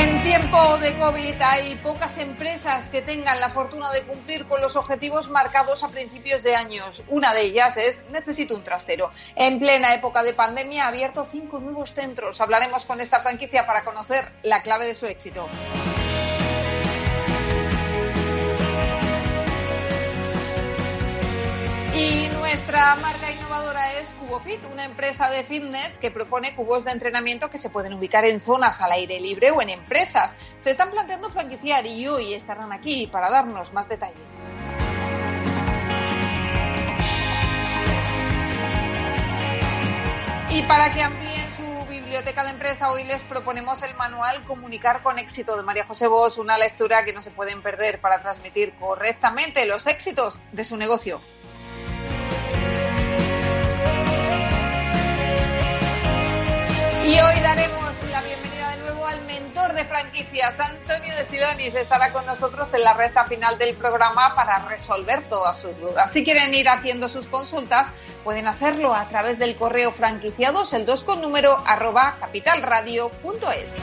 [0.00, 4.74] En tiempo de COVID hay pocas empresas que tengan la fortuna de cumplir con los
[4.74, 7.02] objetivos marcados a principios de años.
[7.08, 9.10] Una de ellas es Necesito un trastero.
[9.36, 12.40] En plena época de pandemia ha abierto cinco nuevos centros.
[12.40, 15.50] Hablaremos con esta franquicia para conocer la clave de su éxito.
[21.94, 27.50] Y nuestra marca innovadora es CuboFit, una empresa de fitness que propone cubos de entrenamiento
[27.50, 30.34] que se pueden ubicar en zonas al aire libre o en empresas.
[30.58, 34.46] Se están planteando franquiciar y hoy estarán aquí para darnos más detalles.
[40.52, 45.18] Y para que amplíen su biblioteca de empresa, hoy les proponemos el manual Comunicar con
[45.18, 49.64] éxito de María José Bosch, una lectura que no se pueden perder para transmitir correctamente
[49.66, 51.20] los éxitos de su negocio.
[57.02, 61.74] Y hoy daremos la bienvenida de nuevo al mentor de franquicias, Antonio de Sidonis.
[61.74, 66.12] Estará con nosotros en la recta final del programa para resolver todas sus dudas.
[66.12, 67.88] Si quieren ir haciendo sus consultas,
[68.22, 73.74] pueden hacerlo a través del correo franquiciados, el 2 con número arroba capitalradio.es.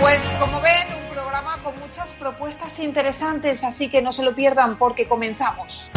[0.00, 4.78] Pues como ven, un programa con muchas propuestas interesantes, así que no se lo pierdan
[4.78, 5.88] porque comenzamos.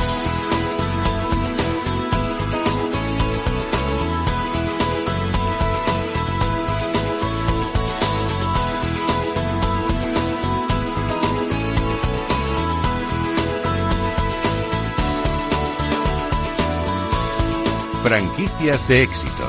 [18.05, 19.43] Franquicias de éxito.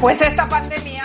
[0.00, 0.95] Pues esta pandemia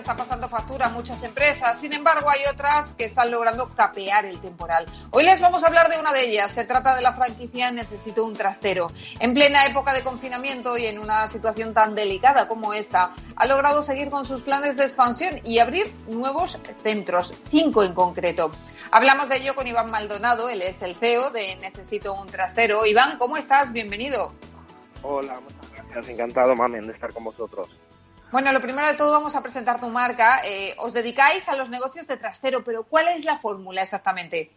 [0.00, 4.86] está pasando factura muchas empresas, sin embargo hay otras que están logrando capear el temporal.
[5.10, 8.24] Hoy les vamos a hablar de una de ellas, se trata de la franquicia Necesito
[8.24, 8.88] un trastero.
[9.20, 13.82] En plena época de confinamiento y en una situación tan delicada como esta, ha logrado
[13.82, 18.50] seguir con sus planes de expansión y abrir nuevos centros, cinco en concreto.
[18.90, 22.86] Hablamos de ello con Iván Maldonado, él es el CEO de Necesito un trastero.
[22.86, 23.70] Iván, ¿cómo estás?
[23.72, 24.32] Bienvenido.
[25.02, 26.08] Hola, muchas gracias.
[26.08, 27.68] Encantado, Mamen, de estar con vosotros.
[28.32, 30.40] Bueno, lo primero de todo vamos a presentar tu marca.
[30.44, 34.50] Eh, os dedicáis a los negocios de trastero, pero ¿cuál es la fórmula exactamente?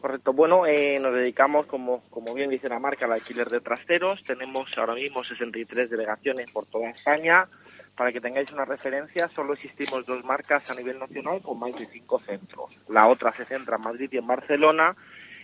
[0.00, 0.32] Correcto.
[0.32, 4.24] Bueno, eh, nos dedicamos, como, como bien dice la marca, al alquiler de trasteros.
[4.24, 7.46] Tenemos ahora mismo 63 delegaciones por toda España.
[7.94, 11.86] Para que tengáis una referencia, solo existimos dos marcas a nivel nacional con más de
[11.86, 12.70] cinco centros.
[12.88, 14.96] La otra se centra en Madrid y en Barcelona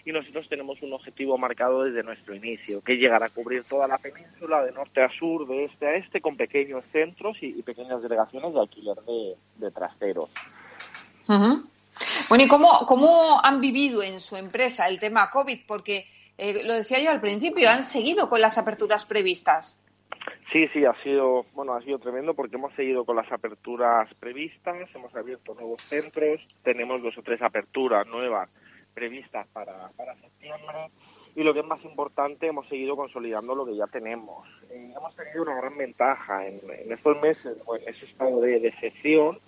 [0.04, 3.86] y nosotros tenemos un objetivo marcado desde nuestro inicio, que es llegar a cubrir toda
[3.86, 7.62] la península de norte a sur, de este a este, con pequeños centros y, y
[7.62, 10.30] pequeñas delegaciones de alquiler de, de trasteros.
[11.28, 11.62] Uh -huh.
[12.28, 15.60] Bueno, ¿y cómo, cómo han vivido en su empresa el tema COVID?
[15.66, 16.06] Porque,
[16.38, 19.78] eh, lo decía yo al principio, han seguido con las aperturas previstas.
[20.52, 24.76] Sí, sí, ha sido, bueno, ha sido tremendo porque hemos seguido con las aperturas previstas,
[24.94, 28.50] hemos abierto nuevos centros, tenemos dos o tres aperturas nuevas
[28.92, 30.90] previstas para, para septiembre
[31.34, 34.46] y lo que es más importante, hemos seguido consolidando lo que ya tenemos.
[34.70, 39.38] Eh, hemos tenido una gran ventaja en, en estos meses, en ese estado de decepción,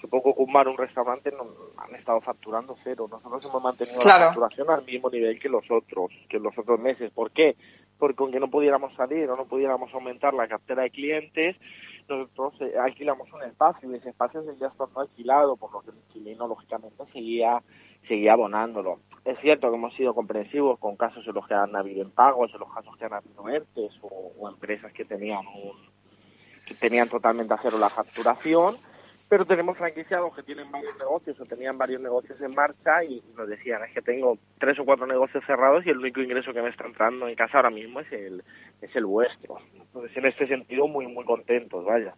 [0.00, 1.46] que poco Kumar, un restaurante, no,
[1.78, 3.08] han estado facturando cero.
[3.10, 4.20] Nosotros hemos mantenido claro.
[4.20, 7.10] la facturación al mismo nivel que los otros, que los otros meses.
[7.10, 7.56] ¿Por qué?
[7.98, 11.56] Porque aunque no pudiéramos salir o no pudiéramos aumentar la cartera de clientes,
[12.08, 15.96] nosotros eh, alquilamos un espacio y ese espacio seguía estando alquilado, por lo que el
[15.96, 17.62] inquilino lógicamente seguía
[18.06, 19.00] seguía abonándolo.
[19.24, 22.60] Es cierto que hemos sido comprensivos con casos en los que han habido impagos, en
[22.60, 25.72] los casos que han habido ERTES o, empresas que tenían un,
[26.66, 28.76] que tenían totalmente a cero la facturación,
[29.28, 33.48] pero tenemos franquiciados que tienen varios negocios o tenían varios negocios en marcha y nos
[33.48, 36.68] decían es que tengo tres o cuatro negocios cerrados y el único ingreso que me
[36.68, 38.44] está entrando en casa ahora mismo es el
[38.80, 42.14] es el vuestro entonces en este sentido muy muy contentos vaya.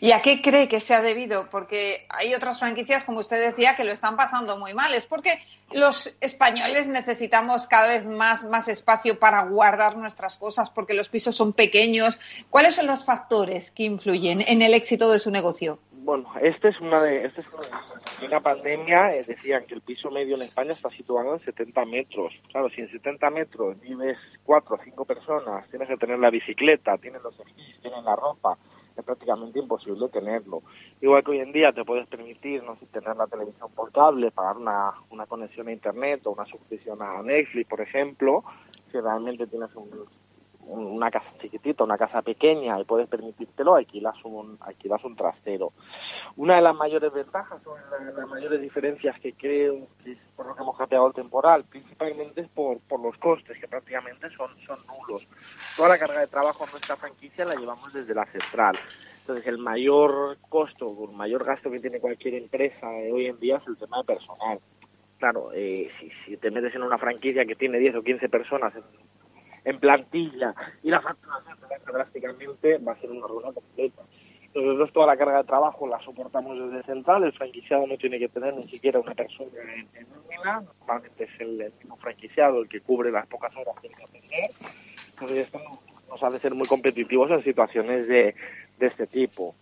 [0.00, 1.48] ¿Y a qué cree que se ha debido?
[1.50, 4.92] Porque hay otras franquicias, como usted decía, que lo están pasando muy mal.
[4.94, 5.40] ¿Es porque
[5.70, 11.36] los españoles necesitamos cada vez más, más espacio para guardar nuestras cosas, porque los pisos
[11.36, 12.18] son pequeños?
[12.50, 15.78] ¿Cuáles son los factores que influyen en el éxito de su negocio?
[16.06, 17.48] bueno, este es una de, este es
[18.22, 22.32] una, pandemia, eh, decían que el piso medio en España está situado en 70 metros.
[22.52, 26.96] Claro, si en 70 metros vives cuatro o cinco personas, tienes que tener la bicicleta,
[26.98, 28.56] tienes los servicios, tienes la ropa,
[28.96, 30.62] es prácticamente imposible tenerlo.
[31.00, 34.30] Igual que hoy en día te puedes permitir, no sé, tener la televisión por cable,
[34.30, 38.44] pagar una, una conexión a internet o una suscripción a Netflix, por ejemplo,
[38.90, 39.90] si realmente tienes un,
[40.66, 45.72] una casa chiquitita, una casa pequeña y puedes permitírtelo, alquilas un, alquilas un trastero.
[46.36, 50.54] Una de las mayores ventajas, o las, mayores diferencias que creo que es por lo
[50.54, 54.78] que hemos capeado el temporal, principalmente es por, por los costes, que prácticamente son, son
[54.86, 55.26] nulos.
[55.76, 58.76] Toda la carga de trabajo en nuestra franquicia la llevamos desde la central.
[59.20, 63.66] Entonces, el mayor costo, el mayor gasto que tiene cualquier empresa hoy en día es
[63.66, 64.60] el tema de personal
[65.18, 68.74] claro, eh, si, si, te metes en una franquicia que tiene 10 o 15 personas
[69.66, 74.02] en plantilla y la facturación se baja drásticamente, va a ser una ruina completa.
[74.54, 78.28] Nosotros toda la carga de trabajo la soportamos desde central, el franquiciado no tiene que
[78.28, 83.10] tener ni siquiera una persona en, nómina, normalmente es el, mismo franquiciado el que cubre
[83.10, 84.50] las pocas horas que tiene que atender,
[85.10, 85.60] entonces esto
[86.08, 88.34] nos hace ser muy competitivos en situaciones de
[88.78, 89.54] este tipo.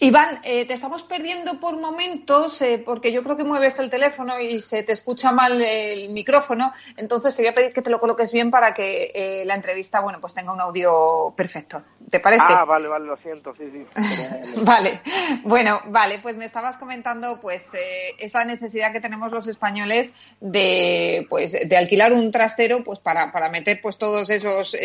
[0.00, 4.38] Iván, eh, te estamos perdiendo por momentos eh, porque yo creo que mueves el teléfono
[4.38, 6.72] y se te escucha mal el micrófono.
[6.96, 10.00] Entonces te voy a pedir que te lo coloques bien para que eh, la entrevista,
[10.00, 11.82] bueno, pues tenga un audio perfecto.
[12.10, 12.44] ¿Te parece?
[12.46, 13.86] Ah, vale, vale, lo siento, sí, sí.
[14.62, 15.00] vale,
[15.42, 17.72] bueno, vale, pues me estabas comentando, pues
[18.18, 23.48] esa necesidad que tenemos los españoles de, pues, de alquilar un trastero, pues para, para
[23.48, 24.76] meter, pues todos esos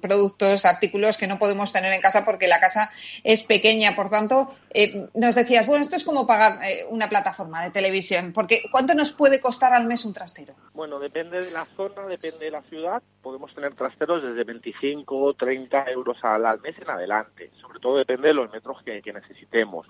[0.00, 2.90] productos, artículos que no podemos tener en casa porque la casa
[3.22, 7.64] es pequeña, por tanto eh, nos decías, bueno, esto es como pagar eh, una plataforma
[7.64, 10.54] de televisión, porque ¿cuánto nos puede costar al mes un trastero?
[10.74, 13.02] Bueno, depende de la zona, depende de la ciudad.
[13.22, 17.50] Podemos tener trasteros desde 25 o 30 euros al, mes en adelante.
[17.60, 19.86] Sobre todo depende de los metros que, necesitemos.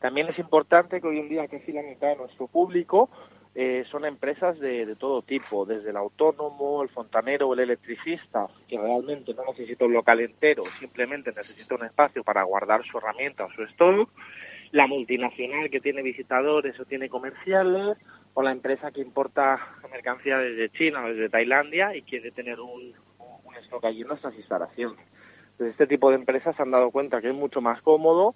[0.00, 3.08] También es importante que hoy en día casi la mitad de nuestro público
[3.54, 8.78] eh, son empresas de, de, todo tipo, desde el autónomo, el fontanero el electricista, que
[8.78, 13.52] realmente no necesita un local entero, simplemente necesita un espacio para guardar su herramienta o
[13.52, 14.08] su stock,
[14.70, 17.98] la multinacional que tiene visitadores o tiene comerciales,
[18.34, 19.60] o la empresa que importa
[19.90, 22.94] mercancía desde China o desde Tailandia y quiere tener un,
[23.44, 25.06] un stock allí en nuestras instalaciones.
[25.58, 28.34] Este tipo de empresas se han dado cuenta que es mucho más cómodo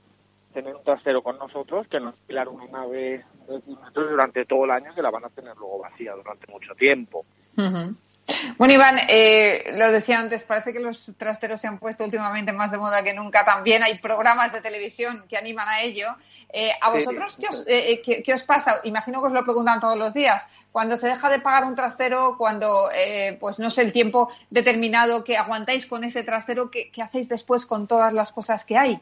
[0.56, 3.62] tener un trastero con nosotros que no alquilar una nave de
[3.92, 7.26] durante todo el año que la van a tener luego vacía durante mucho tiempo.
[8.56, 12.70] Bueno, Iván, eh, lo decía antes, parece que los trasteros se han puesto últimamente más
[12.70, 13.44] de moda que nunca.
[13.44, 16.08] También hay programas de televisión que animan a ello.
[16.48, 18.80] Eh, ¿A vosotros ¿qué, os, eh, ¿qué, os, pasa?
[18.84, 20.44] Imagino que os lo preguntan todos los días.
[20.72, 22.88] Cuando se deja de pagar un trastero, cuando,
[23.38, 27.66] pues no sé, el tiempo determinado que aguantáis con ese trastero, ¿qué, ¿qué hacéis después
[27.66, 29.00] con todas las cosas que hay?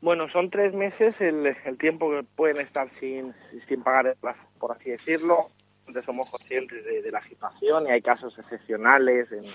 [0.00, 3.34] Bueno, son tres meses el, el tiempo que pueden estar sin,
[3.66, 4.16] sin pagar,
[4.58, 5.48] por así decirlo.
[6.04, 9.46] Somos conscientes de, la situación y hay casos excepcionales en,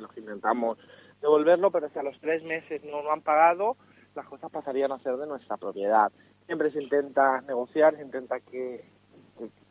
[0.00, 0.78] los que intentamos
[1.20, 3.76] devolverlo, pero si a los tres meses no lo han pagado,
[4.14, 6.12] las cosas pasarían a ser de nuestra propiedad.
[6.46, 8.84] Siempre se intenta negociar, se intenta que,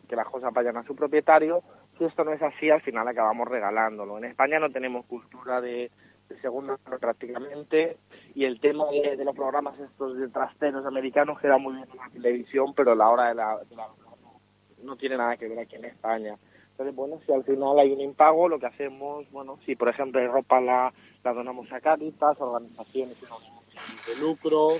[0.09, 1.63] que, las cosas vayan a su propietario.
[1.97, 4.17] Si esto no es así, al final acabamos regalándolo.
[4.17, 5.89] En España no tenemos cultura de,
[6.30, 7.98] de segunda mano prácticamente
[8.36, 12.10] y el tema de, los programas estos de trasteros americanos queda muy bien en la
[12.10, 13.60] televisión pero la hora de la,
[14.84, 16.38] no, tiene nada que ver aquí en España.
[16.72, 20.22] Entonces bueno si al final hay un impago lo que hacemos bueno si por ejemplo
[20.22, 20.94] hay ropa la,
[21.24, 24.78] la donamos a Caritas organizaciones de lucro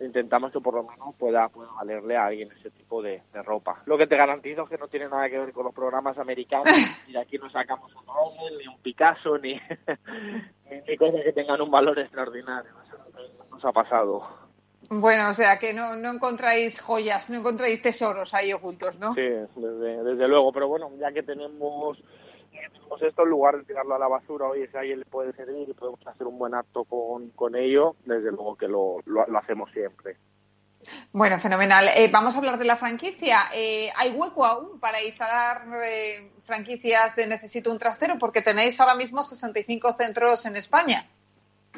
[0.00, 3.82] intentamos que por lo menos pueda, pueda valerle a alguien ese tipo de, ropa.
[3.86, 6.66] Lo que te garantizo es que no tiene nada que ver con los programas americanos,
[7.08, 9.60] y aquí no sacamos un Rommel, ni un Picasso, ni,
[10.88, 12.70] ni, cosas que tengan un valor extraordinario.
[12.86, 12.96] Eso
[13.50, 14.26] nos ha pasado.
[14.88, 19.14] Bueno, o sea que no, no encontráis joyas, no encontráis tesoros ahí ocultos, ¿no?
[19.14, 22.02] Sí, desde, desde luego, pero bueno, ya que tenemos
[22.68, 25.32] tenemos esto, en lugar de tirarlo a la basura, oye, si a alguien le puede
[25.32, 29.38] servir y podemos hacer un buen acto con, con ello, desde luego que lo, lo,
[29.38, 30.16] hacemos siempre.
[31.12, 31.88] Bueno, fenomenal.
[31.94, 33.50] Eh, vamos a hablar de la franquicia.
[33.54, 38.14] Eh, ¿Hay hueco aún para instalar eh, franquicias de Necesito un trastero?
[38.18, 41.06] Porque tenéis ahora mismo 65 centros en España.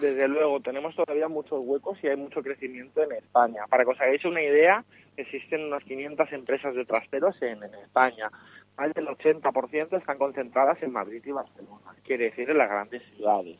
[0.01, 3.65] Desde luego, tenemos todavía muchos huecos y hay mucho crecimiento en España.
[3.69, 4.85] Para que os hagáis una idea,
[5.17, 8.31] existen unas 500 empresas de trasteros en, en España
[8.77, 13.59] más del 80% están concentradas en Madrid y Barcelona, quiere decir en las grandes ciudades.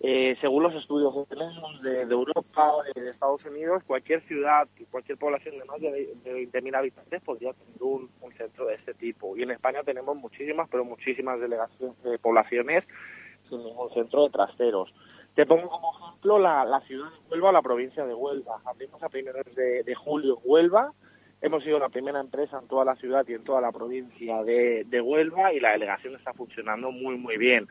[0.00, 5.18] Eh, según los estudios que tenemos de, Europa, de, de, Estados Unidos, cualquier ciudad, cualquier
[5.18, 9.36] población de más de, 20.000 habitantes podría tener un, centro de este tipo.
[9.36, 12.84] Y en España tenemos muchísimas, pero muchísimas delegaciones, de poblaciones
[13.48, 14.94] sin ningún centro de trasteros.
[15.34, 18.60] Te pongo como ejemplo, la, ciudad de Huelva o la provincia de Huelva.
[18.64, 20.92] Abrimos a primeros de, julio Huelva.
[21.40, 25.00] Hemos sido la primera empresa en toda la ciudad y en toda la provincia de,
[25.00, 27.68] Huelva y la delegación está funcionando muy, muy bien.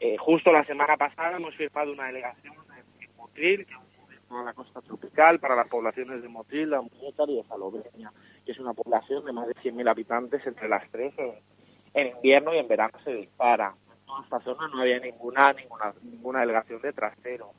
[0.00, 2.54] Eh, justo la semana pasada hemos firmado una delegación
[3.00, 7.24] en Motril, que es toda la costa tropical, para las poblaciones de Motril, la Muñeca
[7.28, 8.12] y de Salobreña,
[8.44, 11.14] que es una población de más de 100.000 habitantes entre las tres
[11.94, 13.74] en invierno y en verano se dispara
[14.18, 17.52] en esta zona no había ninguna, ninguna, ninguna delegación de trastero.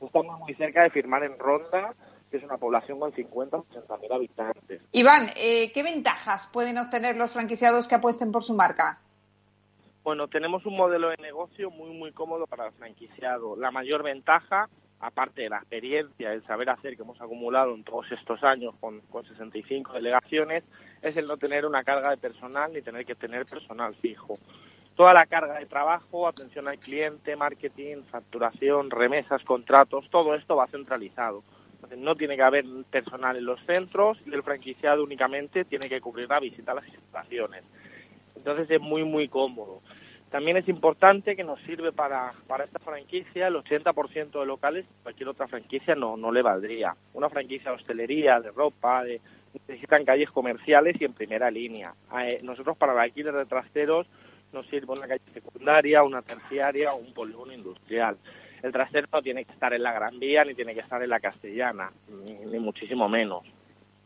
[0.00, 1.94] Estamos muy cerca de firmar en Ronda,
[2.30, 4.82] que es una población con 50 o 80 mil habitantes.
[4.92, 9.00] Iván, eh, ¿qué ventajas pueden obtener los franquiciados que apuesten por su marca?
[10.02, 13.56] Bueno, tenemos un modelo de negocio muy, muy cómodo para el franquiciado.
[13.56, 14.68] La mayor ventaja,
[15.00, 19.00] aparte de la experiencia, el saber hacer que hemos acumulado en todos estos años con,
[19.02, 20.62] con 65 delegaciones,
[21.02, 24.34] es el no tener una carga de personal ni tener que tener personal fijo
[24.96, 30.66] toda la carga de trabajo, atención al cliente, marketing, facturación, remesas, contratos, todo esto va
[30.66, 31.44] centralizado.
[31.96, 36.28] No tiene que haber personal en los centros y el franquiciado únicamente tiene que cubrir
[36.28, 37.64] la visita a las instalaciones.
[38.36, 39.80] Entonces es muy, muy cómodo.
[40.30, 45.28] También es importante que nos sirve para, para esta franquicia el 80% de locales, cualquier
[45.28, 46.96] otra franquicia no, no le valdría.
[47.14, 49.20] Una franquicia de hostelería, de ropa, de,
[49.68, 51.94] necesitan calles comerciales y en primera línea.
[52.20, 54.06] Eh, nosotros para el alquiler de trasteros
[54.52, 58.16] nos sirve una calle secundaria, una terciaria o un polígono industrial.
[58.66, 61.08] El trasero no tiene que estar en la Gran Vía ni tiene que estar en
[61.08, 61.92] la Castellana,
[62.50, 63.44] ni, muchísimo menos.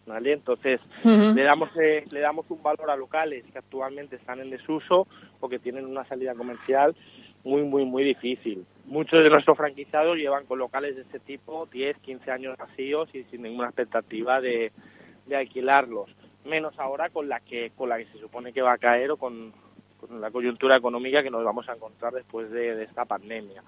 [0.05, 0.35] ¿Vale?
[0.35, 5.07] Entonces, le, damos, eh, le damos un valor a locales que actualmente están en desuso
[5.41, 6.95] o que tienen una salida comercial
[7.43, 8.67] muy, muy, muy difícil.
[8.85, 13.25] Muchos de nuestros franquiciados llevan con locales de este tipo 10, 15 años vacíos y
[13.25, 14.73] sin ninguna expectativa de,
[15.25, 16.11] de alquilarlos.
[16.45, 19.17] Menos ahora con la que con la que se supone que va a caer o
[19.17, 19.55] con,
[20.01, 23.63] con la coyuntura económica que nos vamos a encontrar después de, esta pandemia.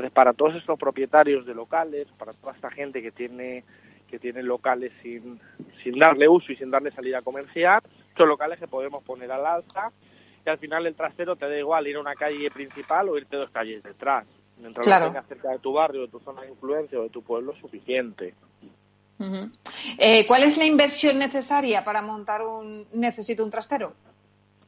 [0.00, 3.64] Entonces, para todos estos propietarios de locales, para toda esta gente que tiene
[4.08, 5.38] que tiene locales sin,
[5.84, 7.80] sin darle uso y sin darle salida comercial,
[8.16, 9.92] son locales que podemos poner al alza
[10.44, 13.36] y al final el trasero te da igual ir a una calle principal o irte
[13.36, 14.24] dos calles detrás.
[14.58, 17.22] Mientras lo tengas cerca de tu barrio, de tu zona de influencia o de tu
[17.22, 18.34] pueblo, es suficiente.
[19.98, 23.92] Eh, ¿Cuál es la inversión necesaria para montar un necesito un trastero?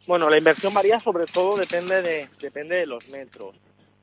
[0.07, 3.57] Bueno, la inversión varía sobre todo, depende de, depende de los metros.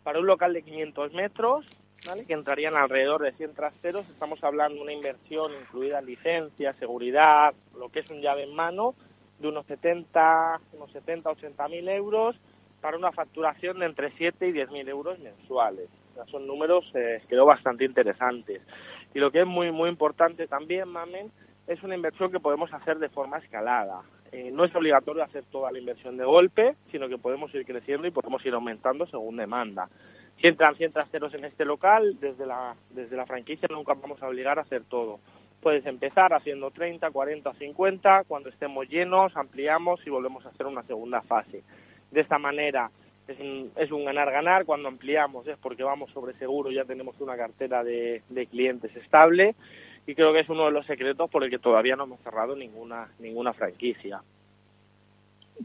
[0.09, 1.67] Para un local de 500 metros,
[2.07, 2.25] ¿vale?
[2.25, 7.53] que entrarían alrededor de 100 trasteros, estamos hablando de una inversión incluida en licencia, seguridad,
[7.77, 8.95] lo que es un llave en mano,
[9.37, 12.35] de unos 70, unos 70, 80 mil euros
[12.81, 15.89] para una facturación de entre 7 y 10 mil euros mensuales.
[16.31, 18.63] son números eh, quedó bastante interesantes.
[19.13, 21.31] Y lo que es muy, muy importante también, Mamen,
[21.67, 24.01] es una inversión que podemos hacer de forma escalada.
[24.31, 28.07] Eh, no es obligatorio hacer toda la inversión de golpe, sino que podemos ir creciendo
[28.07, 29.89] y podemos ir aumentando según demanda.
[30.39, 34.27] Si entran 100 trasteros en este local, desde la, desde la franquicia nunca vamos a
[34.27, 35.19] obligar a hacer todo.
[35.61, 40.83] Puedes empezar haciendo 30, 40, 50, cuando estemos llenos ampliamos y volvemos a hacer una
[40.83, 41.63] segunda fase.
[42.11, 42.89] De esta manera
[43.27, 48.23] es un, ganar-ganar, cuando ampliamos es porque vamos sobre seguro, ya tenemos una cartera de,
[48.29, 49.55] de clientes estable
[50.09, 52.55] y creo que es uno de los secretos por el que todavía no hemos cerrado
[52.55, 54.23] ninguna, ninguna franquicia.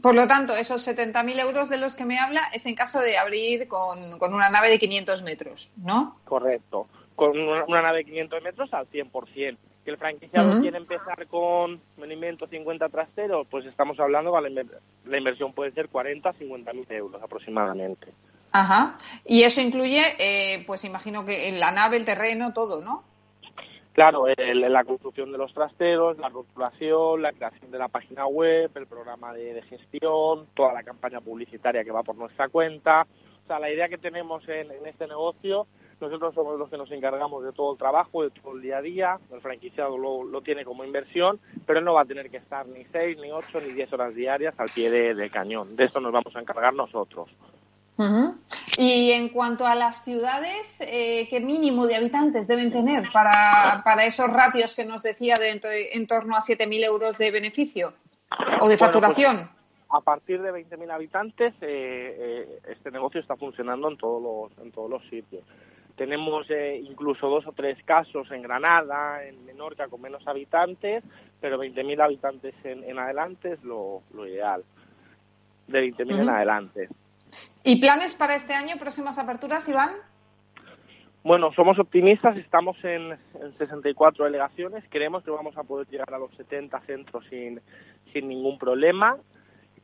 [0.03, 3.17] Por lo tanto, esos 70.000 euros de los que me habla es en caso de
[3.17, 6.19] abrir con, una nave de 500 metros, ¿no?
[6.25, 9.57] Correcto, con una, nave de 500 metros al 100%.
[9.83, 14.65] Que el franquiciado quiere empezar con un invento 50 trasteros, pues estamos hablando que
[15.05, 18.07] la, inversión puede ser 40 50 mil euros aproximadamente.
[18.51, 18.95] Ajá.
[19.25, 23.03] Y eso incluye, eh, pues imagino que en la nave, el terreno, todo, ¿no?
[23.95, 28.87] Claro, la construcción de los trasteros, la rotulación, la creación de la página web, el
[28.87, 33.07] programa de, gestión, toda la campaña publicitaria que va por nuestra cuenta.
[33.45, 35.65] O sea, la idea que tenemos en, este negocio,
[36.01, 38.81] nosotros somos los que nos encargamos de todo el trabajo, de todo el día a
[38.81, 39.17] día.
[39.31, 42.67] El franquiciado lo, lo tiene como inversión, pero él no va a tener que estar
[42.67, 45.77] ni seis, ni ocho, ni diez horas diarias al pie de, cañón.
[45.77, 47.29] De eso nos vamos a encargar nosotros.
[48.77, 54.05] Y en cuanto a las ciudades, eh, ¿qué mínimo de habitantes deben tener para, para
[54.05, 55.61] esos ratios que nos decía de
[55.93, 57.93] en, torno a 7.000 euros de beneficio
[58.59, 59.49] o de pues, facturación?
[59.87, 64.71] a partir de 20.000 habitantes, eh, eh, este negocio está funcionando en todos los, en
[64.73, 65.43] todos los sitios.
[65.95, 66.47] Tenemos
[66.83, 71.01] incluso dos o tres casos en Granada, en Menorca con menos habitantes,
[71.39, 74.65] pero 20.000 habitantes en, en, adelante es lo, lo ideal.
[75.67, 76.89] De 20.000 en adelante.
[77.63, 79.91] ¿Y planes para este año, próximas aperturas, Iván?
[81.23, 83.17] Bueno, somos optimistas, estamos en,
[83.57, 87.59] 64 delegaciones, creemos que vamos a poder llegar a los 70 centros sin,
[88.13, 89.17] sin ningún problema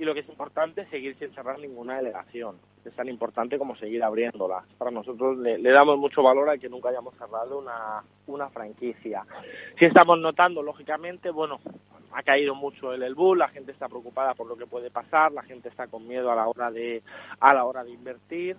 [0.02, 2.56] y lo que es importante es seguir sin cerrar ninguna delegación.
[2.84, 4.64] Es tan importante como seguir abriéndola.
[4.80, 9.24] Para nosotros le, damos mucho valor a que nunca hayamos cerrado una, una franquicia.
[9.78, 11.60] Si estamos notando, lógicamente, bueno,
[12.14, 15.34] ha caído mucho el, el bull, la gente está preocupada por lo que puede pasar,
[15.34, 17.04] la gente está con miedo a la hora de,
[17.40, 18.58] a la hora de invertir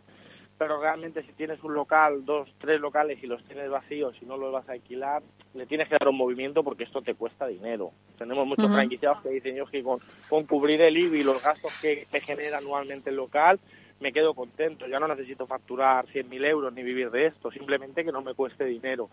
[0.63, 4.37] pero realmente si tienes un local, dos, tres locales y los tienes vacíos y no
[4.37, 5.21] los vas a alquilar,
[5.55, 7.91] le tienes que dar un movimiento porque esto te cuesta dinero.
[8.17, 9.99] Tenemos muchos franquiciados que dicen yo que con,
[10.47, 13.59] cubrir el IBI y los gastos que me genera anualmente el local,
[13.99, 14.87] me quedo contento.
[14.87, 18.65] Ya no necesito facturar 100.000 euros ni vivir de esto, simplemente que no me cueste
[18.65, 19.11] dinero.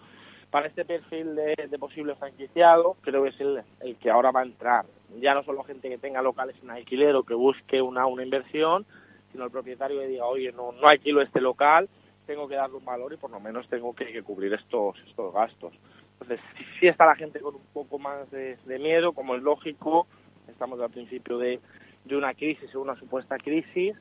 [0.52, 4.46] Para este perfil de, posible franquiciado, creo que es el, el, que ahora va a
[4.46, 4.86] entrar.
[5.20, 8.86] Ya no solo gente que tenga locales en alquiler o que busque una, una inversión,
[9.32, 11.90] sino el propietario que diga, oye, no, no alquilo este local,
[12.26, 15.74] tengo que darle un valor y por lo menos tengo que, cubrir estos, estos gastos.
[16.14, 16.40] Entonces,
[16.80, 20.08] si, está la gente con un poco más de, miedo, como es lógico,
[20.48, 21.60] estamos al principio de,
[22.06, 23.96] de una crisis o una supuesta crisis,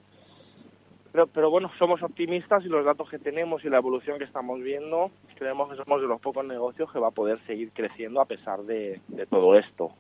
[1.11, 4.61] pero, pero bueno, somos optimistas y los datos que tenemos y la evolución que estamos
[4.61, 8.27] viendo, creemos que somos de los pocos negocios que va a poder seguir creciendo a
[8.27, 9.93] pesar de todo esto.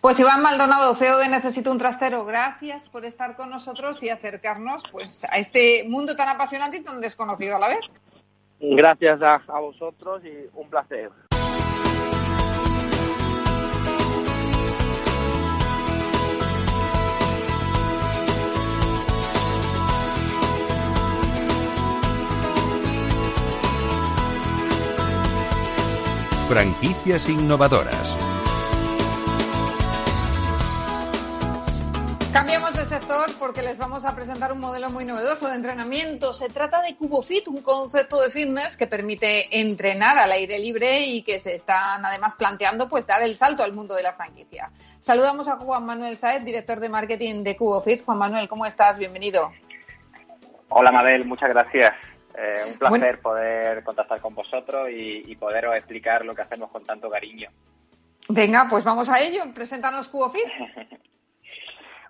[0.00, 4.82] Pues Iván Maldonado, CEO de Necesito un Trastero, gracias por estar con nosotros y acercarnos
[4.90, 7.80] pues a este mundo tan apasionante y tan desconocido a la vez.
[8.60, 11.10] Gracias a, vosotros y un placer.
[26.48, 28.16] Franquicias innovadoras.
[32.36, 36.34] Cambiamos de sector porque les vamos a presentar un modelo muy novedoso de entrenamiento.
[36.34, 41.22] Se trata de CuboFit, un concepto de fitness que permite entrenar al aire libre y
[41.22, 44.70] que se están además planteando pues dar el salto al mundo de la franquicia.
[45.00, 48.04] Saludamos a Juan Manuel Saez, director de marketing de CuboFit.
[48.04, 48.98] Juan Manuel, ¿cómo estás?
[48.98, 49.50] Bienvenido.
[50.68, 51.94] Hola Mabel, muchas gracias.
[52.36, 56.84] Eh, un placer poder contactar con vosotros y, y poderos explicar lo que hacemos con
[56.84, 57.48] tanto cariño.
[58.28, 59.44] Venga, pues vamos a ello.
[59.54, 60.44] Preséntanos CuboFit.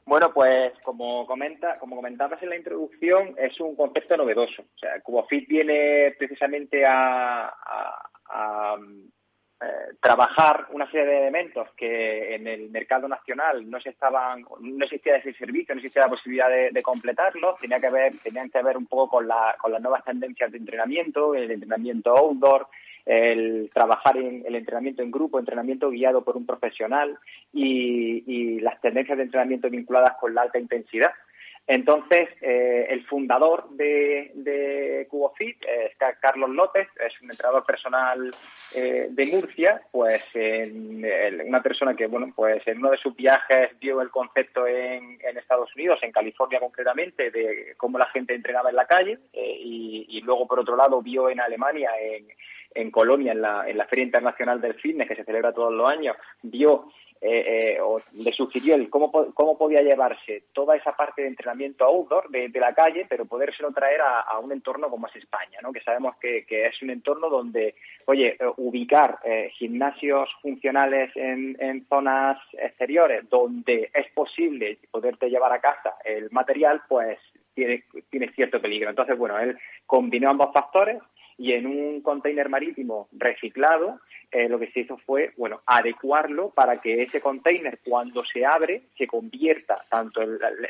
[0.07, 4.63] Bueno, pues como comenta, como comentabas en la introducción, es un concepto novedoso.
[4.63, 7.53] O sea, CuboFit viene precisamente a,
[9.61, 14.85] eh, trabajar una serie de elementos que en el mercado nacional no se estaban, no
[14.85, 17.57] existía ese servicio, no existía la posibilidad de, de completarlo.
[17.61, 20.59] Tenía que ver, tenían que ver un poco con, la, con las nuevas tendencias de
[20.59, 22.69] entrenamiento, el entrenamiento outdoor,
[23.07, 27.17] el trabajar en el entrenamiento en grupo, entrenamiento guiado por un profesional
[27.53, 31.13] y, las tendencias de entrenamiento vinculadas con la alta intensidad.
[31.69, 38.35] Entonces, eh, el fundador de, de CuboFit es Carlos López, es un entrenador personal
[38.73, 40.23] eh, de Murcia, pues
[41.45, 45.75] una persona que, bueno, pues en uno de sus viajes vio el concepto en, Estados
[45.77, 50.21] Unidos, en California concretamente, de cómo la gente entrenaba en la calle eh, y, y,
[50.23, 52.27] luego, por otro lado, vio en Alemania, en,
[52.77, 55.89] en Colonia, en la, en la Feria Internacional del Fitness, que se celebra todos los
[55.89, 61.23] años, vio eh, eh, o le sugirió el cómo, cómo podía llevarse toda esa parte
[61.23, 65.17] de entrenamiento outdoor de, de la calle, pero podérselo traer a, un entorno como es
[65.17, 65.73] España, ¿no?
[65.73, 69.19] que sabemos que, que es un entorno donde, oye, eh, ubicar
[69.53, 76.83] gimnasios funcionales en, en, zonas exteriores, donde es posible poderte llevar a casa el material,
[76.87, 77.19] pues
[77.55, 78.91] tiene, tiene cierto peligro.
[78.91, 80.99] Entonces, bueno, él combinó ambos factores,
[81.39, 86.81] y en un container marítimo reciclado eh, lo que se hizo fue bueno adecuarlo para
[86.81, 90.21] que ese container cuando se abre se convierta tanto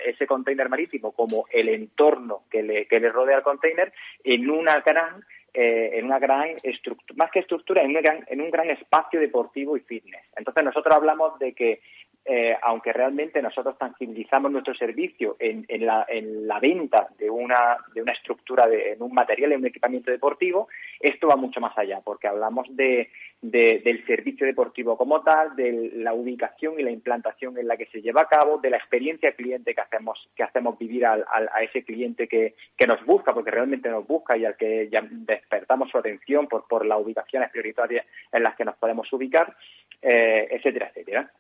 [0.05, 3.92] ese container marítimo como el entorno que le, que le rodea al container
[4.24, 5.24] en una gran
[5.59, 9.18] eh, en una gran estructura, más que estructura, en un, gran, en un gran espacio
[9.18, 10.22] deportivo y fitness.
[10.37, 11.81] Entonces nosotros hablamos de que
[12.29, 18.67] eh, aunque realmente nosotros tangibilizamos nuestro servicio en, la, venta de una, de una estructura,
[18.67, 20.67] de, en un material, en un equipamiento deportivo,
[20.99, 23.11] esto va mucho más allá, porque hablamos de,
[23.41, 28.03] del servicio deportivo como tal, de la ubicación y la implantación en la que se
[28.03, 32.27] lleva a cabo, de la experiencia cliente que hacemos, que hacemos vivir a ese cliente
[32.27, 32.55] que,
[32.87, 36.85] nos busca, porque realmente nos busca y al que ya despertamos su atención por, por
[36.85, 39.57] las ubicaciones prioritarias en las que nos podemos ubicar,
[40.03, 41.31] eh, etcétera, etcétera.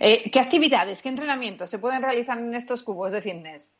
[0.00, 3.74] Eh, ¿Qué actividades, qué entrenamientos se pueden realizar en estos cubos de fitness?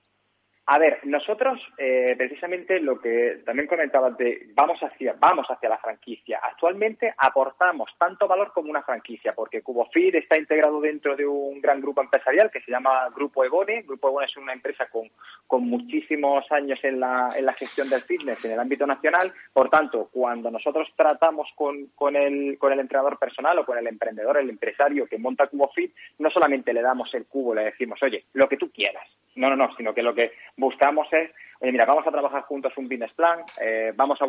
[0.71, 5.79] A ver, nosotros eh, precisamente lo que también comentaba de vamos hacia vamos hacia la
[5.79, 6.41] franquicia.
[6.43, 11.81] Actualmente aportamos tanto valor como una franquicia, porque CuboFit está integrado dentro de un gran
[11.81, 13.81] grupo empresarial que se llama Grupo Egone.
[13.81, 15.11] Grupo Egone es una empresa con,
[15.47, 19.33] con muchísimos años en la, en la gestión del fitness en el ámbito nacional.
[19.55, 23.87] Por tanto, cuando nosotros tratamos con, con, el, con el entrenador personal o con el
[23.87, 28.27] emprendedor, el empresario que monta CuboFit, no solamente le damos el cubo, le decimos, oye,
[28.35, 29.09] lo que tú quieras.
[29.35, 32.73] No, no, no, sino que lo que buscamos es, oye, mira, vamos a trabajar juntos
[32.77, 34.27] un business plan, eh, vamos, a,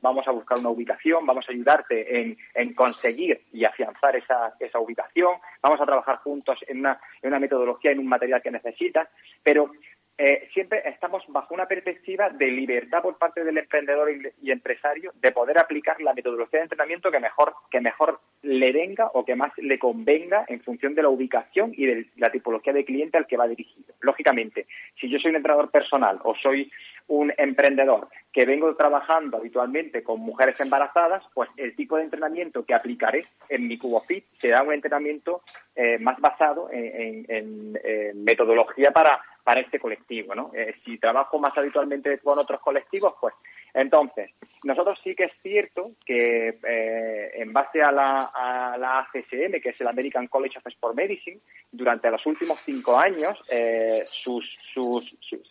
[0.00, 4.78] vamos a buscar una ubicación, vamos a ayudarte en, en conseguir y afianzar esa, esa,
[4.78, 9.08] ubicación, vamos a trabajar juntos en una, en una metodología, en un material que necesitas,
[9.42, 9.72] pero
[10.18, 14.10] eh, siempre estamos bajo una perspectiva de libertad por parte del emprendedor
[14.42, 19.10] y, empresario de poder aplicar la metodología de entrenamiento que mejor, que mejor le venga
[19.14, 22.84] o que más le convenga en función de la ubicación y de la tipología de
[22.84, 23.94] cliente al que va dirigido.
[24.00, 24.66] Lógicamente,
[25.00, 26.70] si yo soy un entrenador personal o soy
[27.08, 32.74] un emprendedor que vengo trabajando habitualmente con mujeres embarazadas, pues el tipo de entrenamiento que
[32.74, 35.42] aplicaré en mi CuboFit será un entrenamiento
[35.76, 37.78] eh, más basado en
[38.24, 40.50] metodología para para este colectivo, ¿no?
[40.54, 43.34] Eh, si trabajo más habitualmente con otros colectivos, pues
[43.74, 44.30] entonces,
[44.64, 49.70] nosotros sí que es cierto que eh, en base a la, a la ACSM, que
[49.70, 51.40] es el American College of Sport Medicine,
[51.70, 53.38] durante los últimos cinco años,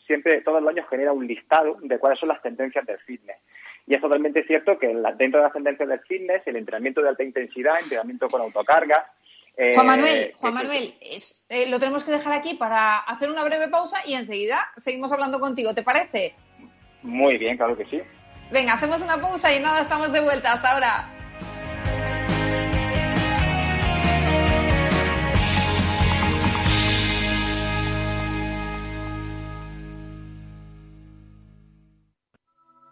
[0.05, 3.37] siempre, todos los años genera un listado de cuáles son las tendencias del fitness.
[3.87, 7.23] Y es totalmente cierto que dentro de las tendencias del fitness, el entrenamiento de alta
[7.23, 9.05] intensidad, entrenamiento con autocarga,
[9.57, 10.93] eh, Juan Manuel, Juan Manuel,
[11.49, 15.39] eh, lo tenemos que dejar aquí para hacer una breve pausa y enseguida seguimos hablando
[15.39, 16.33] contigo, ¿te parece?
[17.03, 18.01] Muy bien, claro que sí.
[18.51, 20.53] Venga, hacemos una pausa y nada, estamos de vuelta.
[20.53, 21.20] Hasta ahora.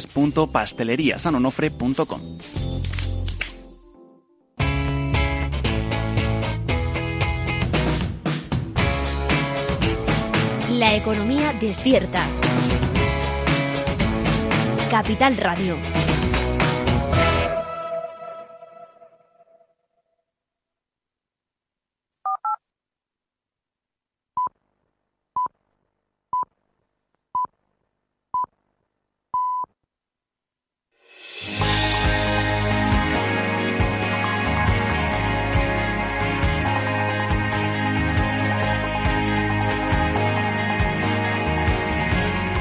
[0.00, 2.20] www.pasteleriasanonofre.com.
[10.70, 12.26] La economía despierta.
[14.90, 15.76] Capital Radio.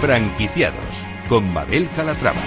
[0.04, 2.42] Franquiciados con Mabel Calatrava.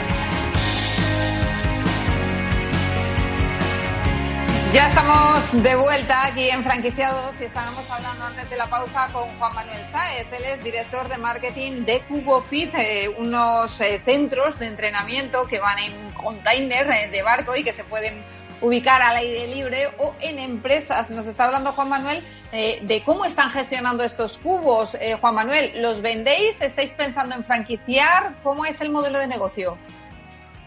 [4.74, 9.30] Ya estamos de vuelta aquí en Franquiciados y estábamos hablando antes de la pausa con
[9.38, 10.26] Juan Manuel Sáez.
[10.32, 15.78] Él es director de marketing de CuboFit, eh, unos eh, centros de entrenamiento que van
[15.78, 18.22] en container eh, de barco y que se pueden
[18.60, 21.10] ubicar al aire libre o en empresas.
[21.10, 24.96] Nos está hablando Juan Manuel eh, de cómo están gestionando estos cubos.
[25.00, 26.60] Eh, Juan Manuel, ¿los vendéis?
[26.60, 28.34] ¿Estáis pensando en franquiciar?
[28.42, 29.76] ¿Cómo es el modelo de negocio?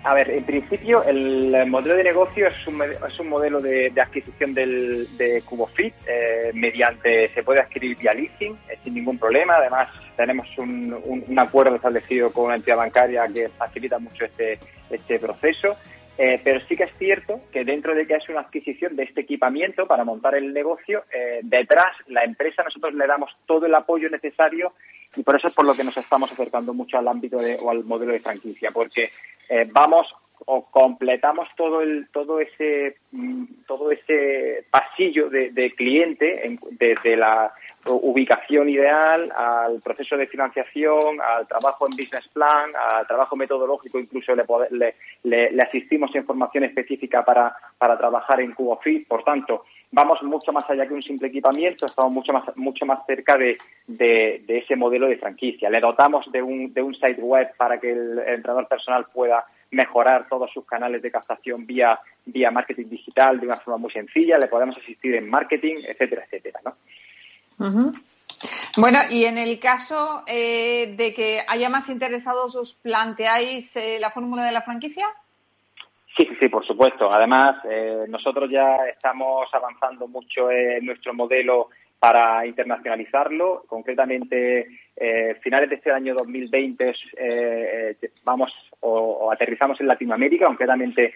[0.04, 4.54] A ver, en principio el modelo de negocio es un, es un modelo de, adquisición
[4.54, 9.56] del, de CuboFit eh, mediante, se puede adquirir vía leasing sin ningún problema.
[9.58, 10.98] Además, tenemos un,
[11.28, 14.58] un, acuerdo establecido con una entidad bancaria que facilita mucho este,
[14.90, 15.76] este proceso.
[16.22, 19.22] Eh, pero sí que es cierto que dentro de que es una adquisición de este
[19.22, 24.10] equipamiento para montar el negocio, eh, detrás la empresa nosotros le damos todo el apoyo
[24.10, 24.74] necesario
[25.16, 27.70] y por eso es por lo que nos estamos acercando mucho al ámbito de, o
[27.70, 29.12] al modelo de franquicia, porque
[29.48, 30.14] eh, vamos
[30.46, 37.54] o completamos todo el todo ese mm, todo ese pasillo de, de cliente desde la
[37.86, 44.34] ubicación ideal, al proceso de financiación, al trabajo en business plan, al trabajo metodológico, incluso
[44.36, 49.08] le, le, asistimos en formación específica para, para trabajar en CuboFit.
[49.08, 53.00] Por tanto, vamos mucho más allá que un simple equipamiento, estamos mucho más, mucho más
[53.06, 55.70] cerca de, de, ese modelo de franquicia.
[55.70, 60.28] Le dotamos de un, de un site web para que el entrenador personal pueda mejorar
[60.28, 64.48] todos sus canales de captación vía, vía marketing digital de una forma muy sencilla, le
[64.48, 66.76] podemos asistir en marketing, etcétera, etcétera, ¿no?
[68.78, 74.12] Bueno, y en el caso eh, de que haya más interesados, ¿os planteáis eh, la
[74.12, 75.08] fórmula de la franquicia?
[76.16, 77.12] Sí, sí, por supuesto.
[77.12, 83.64] Además, eh, nosotros ya estamos avanzando mucho en nuestro modelo para internacionalizarlo.
[83.68, 84.68] Concretamente,
[85.42, 86.94] finales de este año 2020
[88.24, 91.14] vamos o, aterrizamos en Latinoamérica, concretamente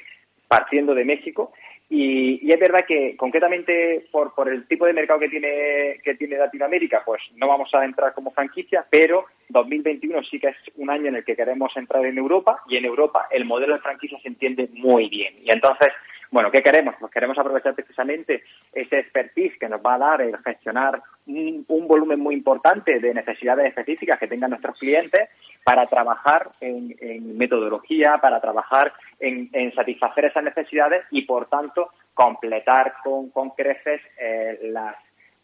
[0.48, 1.54] partiendo de México.
[1.90, 6.38] Y, es verdad que concretamente por, por el tipo de mercado que tiene, que tiene
[6.38, 11.08] Latinoamérica, pues no vamos a entrar como franquicia, pero 2021 sí que es un año
[11.08, 14.30] en el que queremos entrar en Europa y en Europa el modelo de franquicia se
[14.30, 15.36] entiende muy bien.
[15.44, 15.90] Y entonces
[16.34, 16.96] bueno, ¿qué queremos?
[17.00, 18.44] Pues queremos aprovechar precisamente
[18.74, 23.68] ese expertise que nos va a dar el gestionar un, volumen muy importante de necesidades
[23.68, 25.30] específicas que tengan nuestros clientes
[25.64, 33.52] para trabajar en, metodología, para trabajar en, satisfacer esas necesidades y, por tanto, completar con,
[33.52, 34.96] creces eh, las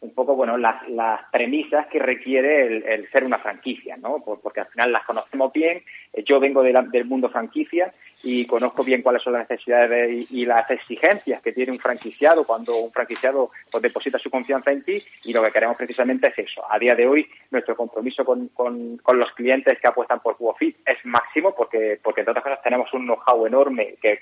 [0.01, 0.81] un poco bueno las,
[1.29, 4.23] premisas que requiere el, ser una franquicia, ¿no?
[4.23, 5.83] porque al final las conocemos bien.
[6.13, 10.69] Eh, yo vengo del mundo franquicia y conozco bien cuáles son las necesidades y, las
[10.71, 15.31] exigencias que tiene un franquiciado cuando un franquiciado pues, deposita su confianza en ti y
[15.31, 16.63] lo que queremos precisamente es eso.
[16.69, 18.49] A día de hoy nuestro compromiso con,
[19.13, 23.05] los clientes que apuestan por CuboFit es máximo porque, porque entre otras cosas tenemos un
[23.05, 24.19] know-how enorme que,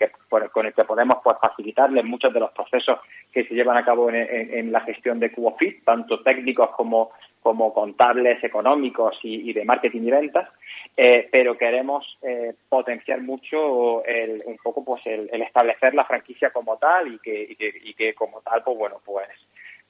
[0.52, 3.00] con el que podemos pues, facilitarles muchos de los procesos
[3.32, 7.12] que se llevan a cabo en, la gestión de CuboFit, tanto técnicos como,
[7.48, 10.50] como contables, económicos y, de marketing y ventas,
[10.98, 16.76] eh, pero queremos eh, potenciar mucho el, un poco pues el, establecer la franquicia como
[16.76, 17.56] tal y que,
[17.86, 19.30] y que, como tal pues bueno pues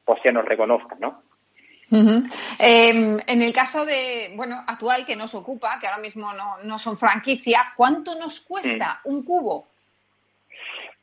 [0.05, 1.23] pues se nos reconozca, ¿no?
[2.59, 6.77] Em, en el caso de, bueno, actual que nos ocupa, que ahora mismo no, no
[6.77, 9.09] son franquicia, ¿cuánto nos cuesta mm.
[9.09, 9.67] un cubo?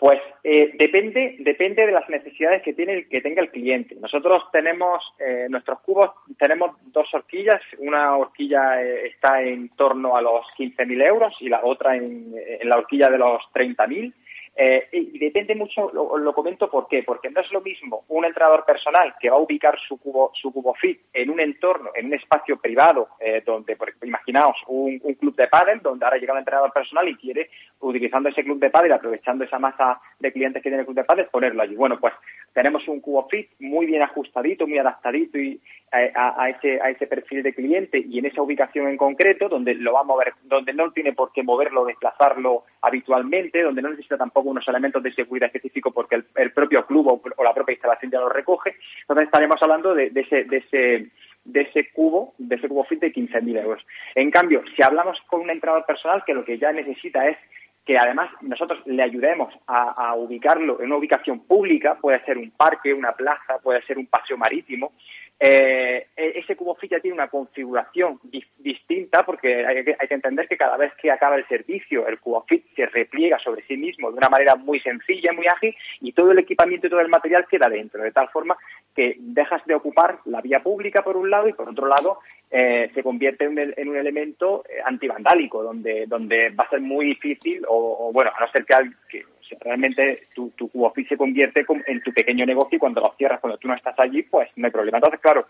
[0.04, 3.94] Pues eh, depende, depende de las necesidades que tiene que tenga el cliente.
[3.94, 7.62] Nosotros tenemos eh, nuestros cubos, tenemos dos horquillas.
[7.78, 12.68] Una horquilla eh, está en torno a los 15.000 euros y la otra en, en
[12.68, 14.12] la horquilla de los 30.000.
[14.56, 18.64] Eh, y depende mucho, lo, comento por qué, porque no es lo mismo un entrenador
[18.64, 22.14] personal que va a ubicar su cubo, su cubo fit en un entorno, en un
[22.14, 26.72] espacio privado, eh, donde, por, imaginaos, un, club de pádel, donde ahora llega un entrenador
[26.72, 30.80] personal y quiere, utilizando ese club de pádel, aprovechando esa masa de clientes que tiene
[30.80, 31.74] el club de pádel, ponerlo allí.
[31.74, 32.14] Bueno, pues
[32.54, 35.60] tenemos un cubo fit muy bien ajustadito, muy adaptadito y
[35.92, 39.74] eh, a, ese, a ese perfil de cliente y en esa ubicación en concreto, donde
[39.74, 44.16] lo va a mover, donde no tiene por qué moverlo, desplazarlo habitualmente, donde no necesita
[44.16, 48.20] tampoco unos elementos de seguridad específicos porque el, propio club o, la propia instalación ya
[48.20, 48.76] lo recoge.
[49.00, 51.10] Entonces estaremos hablando de, ese, de ese
[51.44, 53.86] de ese cubo, de ese cubo fit de 15.000 euros.
[54.14, 57.36] En cambio, si hablamos con un entrenador personal que lo que ya necesita es
[57.84, 62.94] que además nosotros le ayudemos a, ubicarlo en una ubicación pública, puede ser un parque,
[62.94, 64.92] una plaza, puede ser un paseo marítimo,
[65.38, 68.20] eh, e-, ese cubo fit ya tiene una configuración
[68.58, 72.64] distinta porque hay que, entender que cada vez que acaba el servicio el cubo fit
[72.74, 76.38] se repliega sobre sí mismo de una manera muy sencilla, muy ágil y todo el
[76.38, 78.56] equipamiento y todo el material queda dentro, de tal forma
[78.94, 82.90] que dejas de ocupar la vía pública por un lado y por otro lado eh,
[82.94, 88.10] se convierte en, un elemento eh, antivandálico donde, donde va a ser muy difícil o,
[88.12, 88.74] bueno, a no ser que,
[89.08, 89.24] que
[89.60, 90.70] realmente tu, tu
[91.08, 94.22] se convierte en tu pequeño negocio y cuando lo cierras, cuando tú no estás allí,
[94.22, 94.98] pues no hay problema.
[94.98, 95.46] Entonces, claro,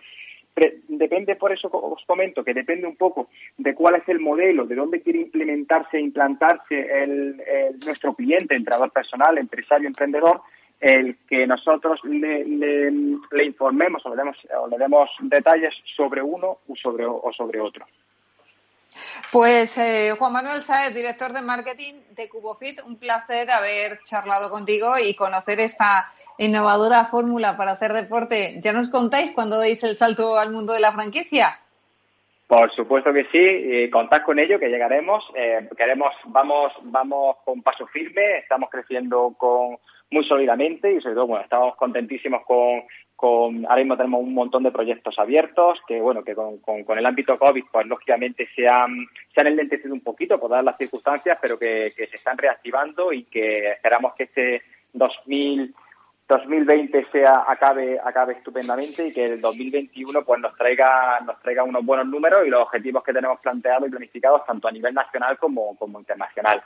[0.88, 4.74] depende, por eso os comento, que depende un poco de cuál es el modelo, de
[4.74, 7.42] dónde quiere implementarse, implantarse el,
[7.84, 10.40] nuestro cliente, entrenador personal, empresario, emprendedor,
[10.84, 16.58] el que nosotros le, le, informemos o le, demos, o le demos detalles sobre uno
[16.68, 17.86] o sobre, o sobre otro.
[19.32, 24.98] Pues eh, Juan Manuel Saez, director de marketing de CuboFit, un placer haber charlado contigo
[24.98, 28.60] y conocer esta innovadora fórmula para hacer deporte.
[28.60, 31.60] ¿Ya nos contáis cuándo deis el salto al mundo de la franquicia?
[32.46, 35.24] Por supuesto que sí, contad con ello, que llegaremos.
[35.34, 39.78] Eh, queremos, vamos, vamos con paso firme, estamos creciendo con
[40.10, 42.82] muy sólidamente y sobre todo, bueno, estamos contentísimos con,
[43.16, 47.06] con, ahora mismo tenemos un montón de proyectos abiertos que, bueno, que con, con, el
[47.06, 51.38] ámbito COVID, pues lógicamente se han, se han enlentecido un poquito por dar las circunstancias,
[51.40, 54.62] pero que, que se están reactivando y que esperamos que este
[54.92, 55.74] 2000
[56.26, 61.84] 2020 sea acabe acabe estupendamente y que el 2021 pues nos traiga nos traiga unos
[61.84, 65.76] buenos números y los objetivos que tenemos planteados y planificados tanto a nivel nacional como,
[65.76, 66.62] como internacional.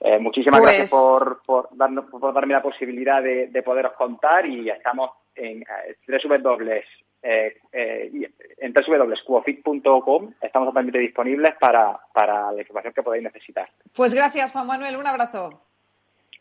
[0.00, 4.46] Eh, muchísimas pues gracias por, por, darnos, por darme la posibilidad de, de poderos contar
[4.46, 6.80] y estamos en eh, www
[7.20, 13.68] eh, eh, en www.scuofit.com estamos totalmente disponibles para, para la información que podáis necesitar.
[13.94, 14.96] Pues gracias, Juan Manuel.
[14.96, 15.62] Un abrazo.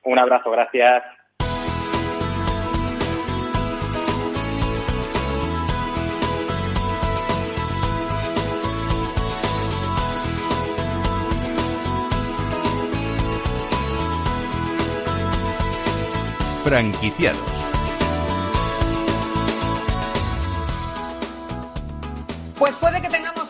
[0.03, 1.03] Un abrazo, gracias.
[16.67, 17.39] Franquiciados.
[22.59, 23.46] Pues puede que tengamos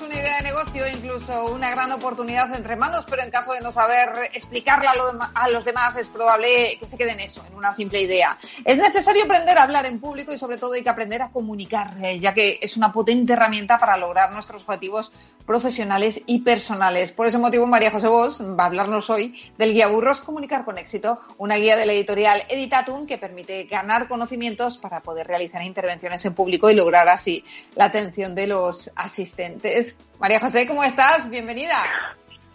[0.86, 4.94] incluso una gran oportunidad entre manos, pero en caso de no saber explicarla
[5.34, 8.38] a los demás es probable que se quede en eso, en una simple idea.
[8.66, 11.94] Es necesario aprender a hablar en público y sobre todo hay que aprender a comunicar,
[12.04, 15.12] eh, ya que es una potente herramienta para lograr nuestros objetivos
[15.48, 17.14] profesionales y personales.
[17.14, 20.78] Por ese motivo, María José Bosch va a hablarnos hoy del guía Burros Comunicar con
[20.78, 26.24] Éxito, una guía de la editorial Editatum que permite ganar conocimientos para poder realizar intervenciones
[26.26, 29.98] en público y lograr así la atención de los asistentes.
[30.20, 31.30] María José, ¿cómo estás?
[31.30, 31.84] Bienvenida.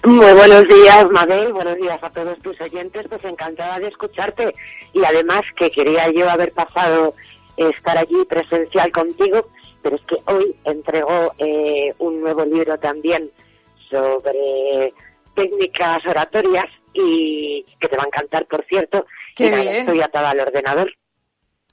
[0.05, 1.53] Muy buenos días, Mabel.
[1.53, 3.07] Buenos días a todos tus oyentes.
[3.09, 4.55] Pues encantada de escucharte.
[4.93, 7.15] Y además que quería yo haber pasado
[7.57, 9.47] estar allí presencial contigo
[9.83, 13.31] pero es que hoy entregó eh, un nuevo libro también
[13.91, 14.95] sobre
[15.35, 19.07] técnicas oratorias y que te va a encantar, por cierto.
[19.35, 19.69] Qué bien.
[19.69, 20.93] Estoy atada al ordenador.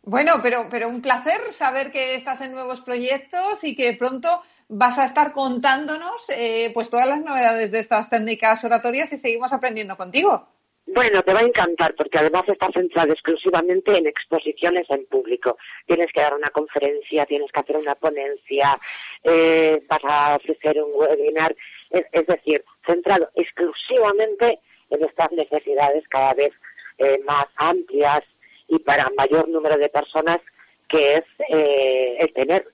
[0.02, 5.00] Bueno, pero, pero un placer saber que estás en nuevos proyectos y que pronto vas
[5.00, 9.98] a estar contándonos eh, pues todas las novedades de estas técnicas oratorias y seguimos aprendiendo
[9.98, 10.48] contigo.
[10.92, 15.58] Bueno, te va a encantar porque además está centrado exclusivamente en exposiciones en público.
[15.86, 18.80] Tienes que dar una conferencia, tienes que hacer una ponencia,
[19.24, 21.56] eh, vas a ofrecer un webinar,
[21.92, 26.54] es, decir, centrado exclusivamente en estas necesidades cada vez
[26.98, 28.24] eh, más amplias
[28.68, 30.42] y para mayor número de personas,
[30.88, 32.66] que es eh, el tener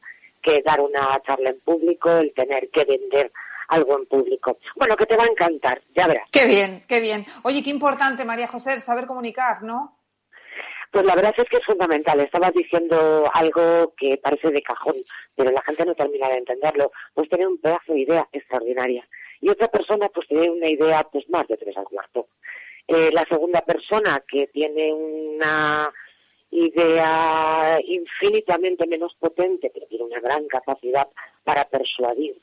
[0.46, 3.32] que dar una charla en público, el tener que vender
[3.70, 4.60] algo en público.
[4.76, 6.30] Bueno, que te va a encantar, ya verás.
[6.32, 7.26] Qué bien, qué bien.
[7.44, 9.98] Oye, qué importante, María José, saber comunicar, ¿no?
[10.92, 12.20] Pues la verdad es que es fundamental.
[12.20, 14.96] Estabas diciendo algo que parece de cajón,
[15.36, 16.92] pero la gente no termina de entenderlo.
[17.14, 19.06] Pues tener un pedazo de idea extraordinaria.
[19.42, 22.28] Y otra persona pues tiene una idea pues más de tres al cuarto.
[22.88, 25.92] Eh, la segunda persona que tiene una
[26.56, 31.08] idea infinitamente menos potente, pero tiene una gran capacidad
[31.44, 32.38] para persuadir,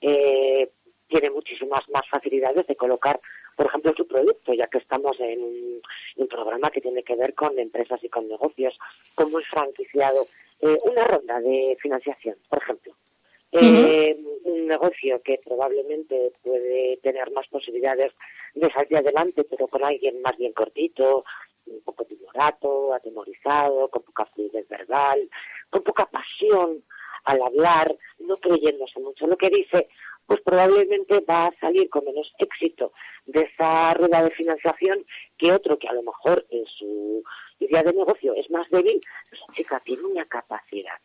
[0.00, 0.70] eh,
[1.08, 3.20] tiene muchísimas más facilidades de colocar,
[3.56, 5.80] por ejemplo, su producto, ya que estamos en un,
[6.28, 8.78] programa que tiene que ver con empresas y con negocios,
[9.16, 10.26] como el franquiciado,
[10.60, 12.94] eh, una ronda de financiación, por ejemplo.
[13.52, 14.16] Eh,
[14.60, 18.12] un negocio que probablemente puede tener más posibilidades
[18.54, 21.24] de salir adelante, pero con alguien más bien cortito,
[21.66, 25.20] un poco timorato, atemorizado, con poca fluidez verbal,
[25.70, 26.82] con poca pasión
[27.24, 29.26] al hablar, no creyéndose mucho.
[29.26, 29.88] Lo que dice,
[30.26, 32.92] pues probablemente va a salir con menos éxito
[33.26, 35.04] de esa rueda de financiación
[35.36, 37.22] que otro que a lo mejor en su
[37.58, 39.00] idea de negocio es más débil,
[39.30, 40.98] esa chica tiene una capacidad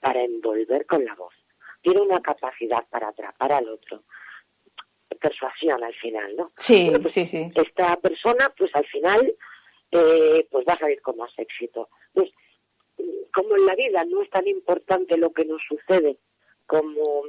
[0.00, 1.34] para envolver con la voz
[1.88, 4.02] tiene una capacidad para atrapar al otro.
[5.20, 6.52] Persuasión al final, ¿no?
[6.56, 7.50] Sí, pues sí, sí.
[7.54, 9.34] Esta persona, pues al final,
[9.90, 11.88] eh, pues va a salir con más éxito.
[12.12, 12.30] Pues,
[13.32, 16.18] como en la vida no es tan importante lo que nos sucede
[16.66, 17.22] como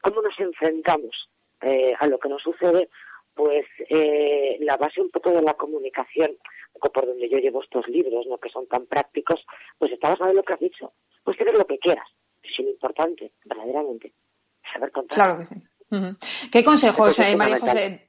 [0.00, 1.28] cómo nos enfrentamos
[1.60, 2.88] eh, a lo que nos sucede,
[3.34, 6.36] pues eh, la base un poco de la comunicación,
[6.80, 8.38] por donde yo llevo estos libros, ¿no?
[8.38, 9.44] que son tan prácticos,
[9.78, 10.92] pues está basado en lo que has dicho.
[11.22, 12.08] Pues tienes lo que quieras
[12.42, 14.12] es importante, verdaderamente,
[14.72, 15.14] saber contar.
[15.14, 15.54] Claro que sí.
[16.50, 18.08] ¿Qué consejos, eh, María José,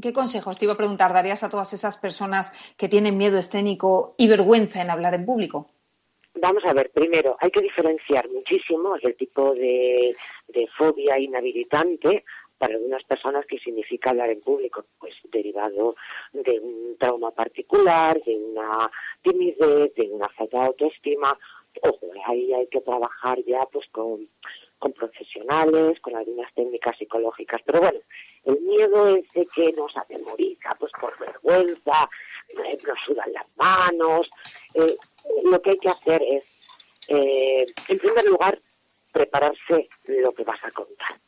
[0.00, 4.14] qué consejos te iba a preguntar darías a todas esas personas que tienen miedo escénico
[4.18, 5.70] y vergüenza en hablar en público?
[6.34, 10.14] Vamos a ver, primero, hay que diferenciar muchísimo el tipo de,
[10.48, 12.24] de fobia inhabilitante
[12.58, 15.94] para algunas personas que significa hablar en público, pues derivado
[16.32, 21.36] de un trauma particular, de una timidez, de una falta de autoestima
[21.82, 24.28] ojo, ahí hay que trabajar ya pues con,
[24.94, 27.60] profesionales, con algunas técnicas psicológicas.
[27.64, 27.98] Pero bueno,
[28.44, 32.10] el miedo ese que nos atemoriza, pues por vergüenza,
[32.48, 34.28] eh, nos sudan las manos,
[34.74, 34.96] eh,
[35.44, 36.44] lo que hay que hacer es,
[37.08, 38.60] eh, en primer lugar,
[39.12, 41.20] prepararse lo que vas a contar.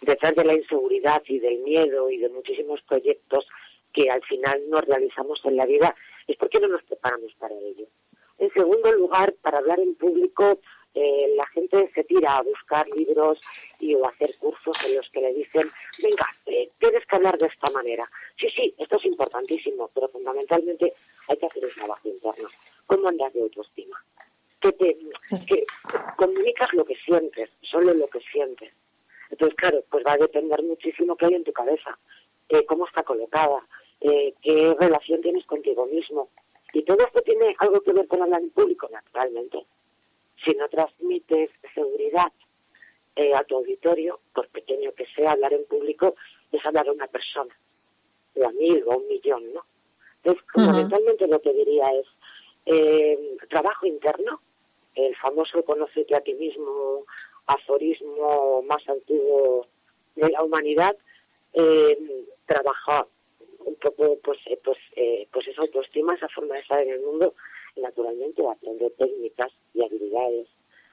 [0.00, 3.46] Detrás de la inseguridad y del miedo y de muchísimos proyectos
[3.92, 5.94] que al final no realizamos en la vida,
[6.26, 7.86] es porque no nos preparamos para ello.
[8.38, 10.60] En segundo lugar, para hablar en público,
[10.94, 13.40] eh, la gente se tira a buscar libros
[13.78, 15.70] y o hacer cursos en los que le dicen,
[16.02, 18.08] venga, eh, tienes que hablar de esta manera.
[18.36, 20.92] Sí, sí, esto es importantísimo, pero fundamentalmente
[21.28, 22.48] hay que hacer un trabajo interno.
[22.86, 24.02] ¿Cómo andas de autoestima?
[24.60, 24.96] Que te
[25.46, 25.64] que
[26.16, 28.72] comunicas lo que sientes, solo lo que sientes.
[29.30, 31.98] Entonces, claro, pues va a depender muchísimo qué hay en tu cabeza,
[32.48, 33.64] eh, cómo está colocada,
[34.00, 36.30] qué relación tienes contigo mismo,
[36.72, 39.64] y todo esto tiene algo que ver con hablar en público, naturalmente.
[40.44, 42.32] Si no transmites seguridad
[43.16, 46.14] eh, a tu auditorio, por pequeño que sea, hablar en público
[46.52, 47.56] es hablar a una persona,
[48.36, 49.64] o a mil o a un millón, ¿no?
[50.22, 52.06] Entonces, fundamentalmente lo que diría es
[52.66, 54.40] eh, trabajo interno,
[54.94, 57.04] el famoso conócete a ti mismo,
[57.46, 59.66] aforismo más antiguo
[60.16, 60.96] de la humanidad,
[61.54, 63.06] eh, trabajar
[63.64, 67.00] un poco pues eh, pues eh, pues esa autoestima esa forma de estar en el
[67.00, 67.34] mundo
[67.76, 70.48] naturalmente aprender técnicas y habilidades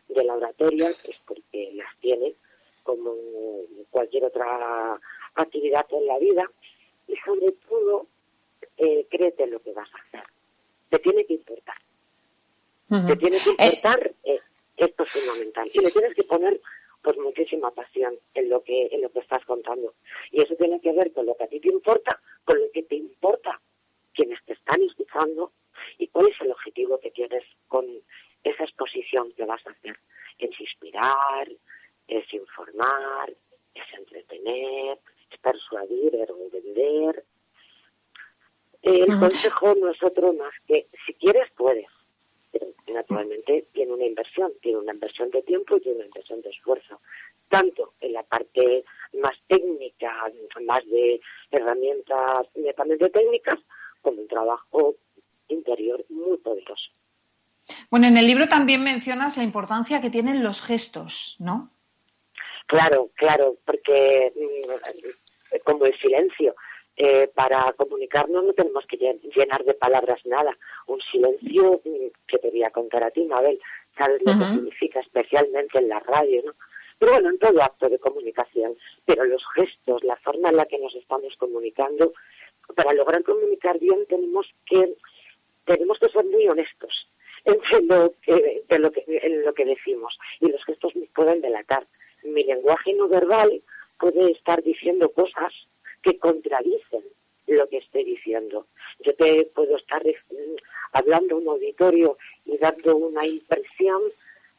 [0.09, 2.35] de la oratoria pues porque las tiene
[2.85, 3.15] como
[3.89, 4.99] cualquier otra
[5.33, 6.49] actividad en la vida.
[7.07, 8.07] Y sobre todo
[8.77, 10.23] eh, créete lo que vas a hacer.
[10.89, 11.75] Te tiene que importar.
[13.07, 14.11] Te tiene que eh, importar
[14.77, 15.69] esto es fundamental.
[15.73, 16.61] Y le tienes que poner
[17.05, 19.93] pues muchísima pasión en lo que en lo que estás contando.
[20.31, 22.81] Y eso tiene que ver con lo que a ti te importa con lo que
[22.81, 23.61] te importa
[24.13, 25.51] quienes te están escuchando
[25.99, 27.85] y cuál es el objetivo que tienes con
[28.43, 29.95] esa exposición que vas a hacer.
[30.39, 31.47] Es inspirar
[32.07, 33.29] es informar
[33.75, 34.97] es entretener
[35.31, 37.23] es persuadir es vender.
[38.81, 41.87] El consejo no es otro más que si quieres puedes.
[42.93, 47.01] Naturalmente tiene una inversión, tiene una inversión de tiempo y tiene una inversión de esfuerzo,
[47.49, 50.31] tanto en la parte más técnica,
[50.65, 51.19] más de
[52.75, 53.59] herramientas netamente técnicas,
[54.01, 54.95] como un trabajo
[55.47, 56.91] interior muy poderoso.
[57.89, 61.71] Bueno, en el libro también mencionas la importancia que tienen los gestos, ¿no?
[62.67, 66.55] Claro, claro, porque mm, como el silencio,
[66.97, 70.55] eh, para comunicarnos no tenemos que llenar de palabras nada.
[70.87, 73.59] Un silencio mm, que te voy a contar a ti, Mabel,
[73.97, 76.53] sabes lo que significa, especialmente en la radio, ¿no?
[76.97, 78.75] Pero bueno, en todo acto de comunicación.
[79.05, 82.13] Pero los gestos, la forma en la que nos estamos comunicando,
[82.75, 84.95] para lograr comunicar bien tenemos que
[85.65, 87.09] tenemos que ser muy honestos
[87.45, 88.61] entre lo que,
[89.23, 91.87] en lo que decimos y los gestos nos pueden delatar.
[92.23, 93.61] Mi lenguaje no verbal
[93.99, 95.53] puede estar diciendo cosas
[96.01, 97.03] que contradicen
[97.47, 98.65] lo que estoy diciendo.
[98.99, 100.01] Yo te puedo estar
[100.91, 104.01] hablando a un auditorio y dando una impresión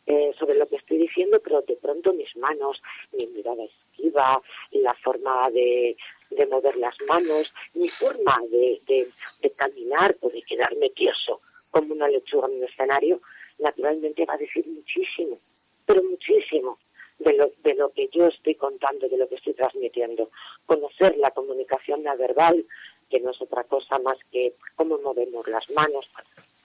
[0.06, 2.80] eh, sobre lo que estoy diciendo, pero de pronto mis manos,
[3.12, 4.40] mi mirada esquiva,
[4.70, 5.96] la forma de,
[6.36, 9.08] de mover las manos, mi forma de,
[9.56, 13.20] caminar o de quedarme tieso como una lechuga en un escenario,
[13.58, 15.38] naturalmente va a decir muchísimo,
[15.84, 16.78] pero muchísimo
[17.18, 20.30] de lo, de lo que yo estoy contando, de lo que estoy transmitiendo.
[20.66, 22.64] Conocer la comunicación verbal,
[23.08, 26.08] que no es otra cosa más que cómo movemos las manos,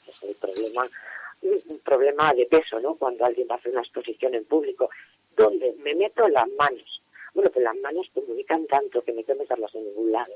[0.08, 0.88] es el problema,
[1.42, 2.96] un problema de peso, ¿no?
[2.96, 4.90] Cuando alguien va a hacer una exposición en público,
[5.36, 7.01] donde me meto las manos.
[7.34, 10.34] Bueno, que las manos comunican tanto que me tengo que meterlas en ningún lado.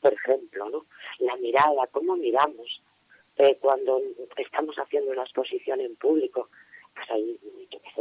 [0.00, 0.86] Por ejemplo, ¿no?
[1.20, 2.82] La mirada, cómo miramos,
[3.36, 4.00] eh, cuando
[4.36, 6.50] estamos haciendo una exposición en público,
[6.94, 7.38] pues hay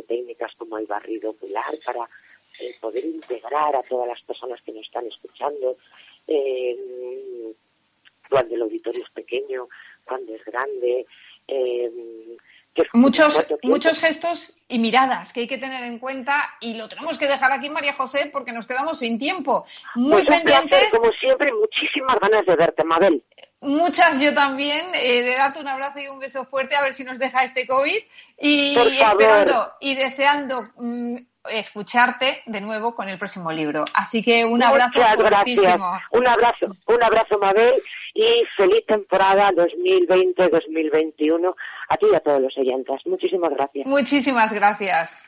[0.07, 2.09] técnicas como el barrido ocular para
[2.59, 5.77] eh, poder integrar a todas las personas que nos están escuchando.
[6.27, 7.53] Eh,
[8.29, 9.69] cuando el auditorio es pequeño,
[10.05, 11.05] cuando es grande.
[12.93, 17.27] Muchos, muchos gestos y miradas que hay que tener en cuenta y lo tenemos que
[17.27, 19.65] dejar aquí, María José, porque nos quedamos sin tiempo.
[19.95, 20.89] Muy pues pendientes.
[20.91, 23.23] como siempre, muchísimas ganas de verte, Mabel.
[23.61, 27.03] Muchas yo también, eh, de darte un abrazo y un beso fuerte a ver si
[27.03, 27.97] nos deja este COVID
[28.39, 31.17] y, esperando y deseando mm,
[31.49, 33.85] escucharte de nuevo con el próximo libro.
[33.93, 35.99] Así que un abrazo fuertísimo.
[36.11, 37.73] Un abrazo, un abrazo Mabel
[38.13, 41.53] y feliz temporada 2020-2021
[41.89, 43.01] a ti y a todos los oyentes.
[43.05, 43.85] Muchísimas gracias.
[43.85, 45.19] Muchísimas gracias.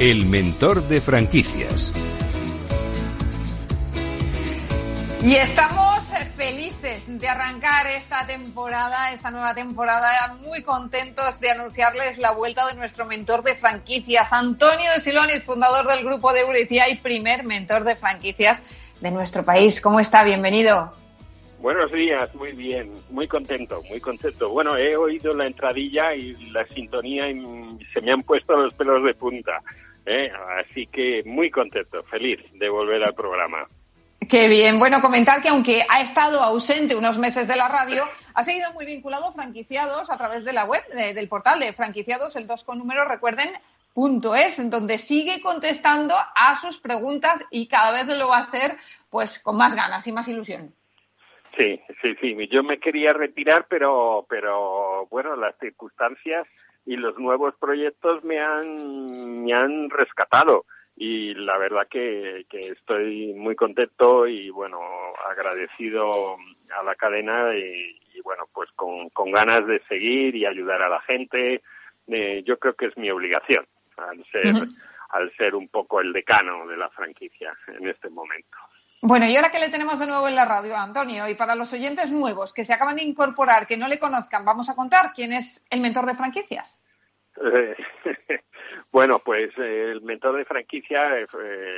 [0.00, 1.92] El mentor de franquicias.
[5.24, 12.32] Y estamos felices de arrancar esta temporada, esta nueva temporada, muy contentos de anunciarles la
[12.32, 16.96] vuelta de nuestro mentor de franquicias, Antonio de Siloni, fundador del grupo de Euricia y
[16.96, 18.62] primer mentor de franquicias
[19.00, 19.80] de nuestro país.
[19.80, 20.24] ¿Cómo está?
[20.24, 20.92] Bienvenido.
[21.60, 24.48] Buenos días, muy bien, muy contento, muy contento.
[24.50, 29.02] Bueno, he oído la entradilla y la sintonía y se me han puesto los pelos
[29.02, 29.60] de punta.
[30.06, 30.30] ¿eh?
[30.60, 33.66] Así que muy contento, feliz de volver al programa.
[34.28, 34.78] Qué bien.
[34.78, 38.04] Bueno, comentar que aunque ha estado ausente unos meses de la radio,
[38.34, 42.36] ha seguido muy vinculado a franquiciados a través de la web, del portal de franquiciados,
[42.36, 43.48] el 2 con número, recuerden,
[43.94, 48.42] punto es, en donde sigue contestando a sus preguntas y cada vez lo va a
[48.42, 48.76] hacer
[49.08, 50.74] pues con más ganas y más ilusión.
[51.56, 52.48] Sí, sí, sí.
[52.48, 56.46] Yo me quería retirar, pero, pero bueno, las circunstancias
[56.84, 60.66] y los nuevos proyectos me han, me han rescatado
[61.00, 64.80] y la verdad que, que estoy muy contento y bueno,
[65.30, 66.36] agradecido
[66.76, 71.00] a la cadena y, bueno, pues con, con, ganas de seguir y ayudar a la
[71.02, 71.62] gente.
[72.08, 73.64] Eh, yo creo que es mi obligación
[73.96, 74.56] al ser,
[75.10, 78.58] al ser un poco el decano de la franquicia en este momento.
[79.00, 81.72] Bueno, y ahora que le tenemos de nuevo en la radio, Antonio, y para los
[81.72, 85.32] oyentes nuevos que se acaban de incorporar, que no le conozcan, vamos a contar quién
[85.32, 86.82] es el mentor de franquicias.
[88.92, 91.26] bueno, pues eh, el mentor de franquicia eh,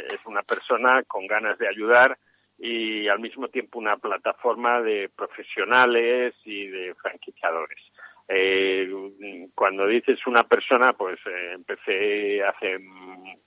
[0.08, 2.18] es una persona con ganas de ayudar
[2.58, 7.78] y al mismo tiempo una plataforma de profesionales y de franquiciadores.
[8.28, 8.88] Eh,
[9.54, 11.18] cuando dices una persona, pues
[11.52, 12.78] empecé hace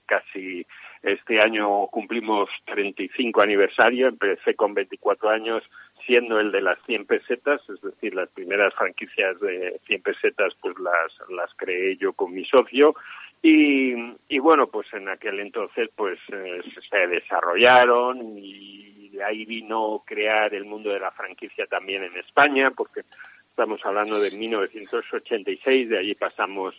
[0.04, 0.66] casi
[1.02, 5.62] este año cumplimos 35 aniversario, empecé con 24 años
[6.06, 10.74] siendo el de las 100 pesetas, es decir, las primeras franquicias de 100 pesetas pues
[10.78, 12.94] las, las creé yo con mi socio.
[13.42, 13.94] Y,
[14.28, 20.54] y bueno, pues en aquel entonces pues eh, se desarrollaron y de ahí vino crear
[20.54, 23.02] el mundo de la franquicia también en España porque
[23.50, 26.74] estamos hablando de 1986, de allí pasamos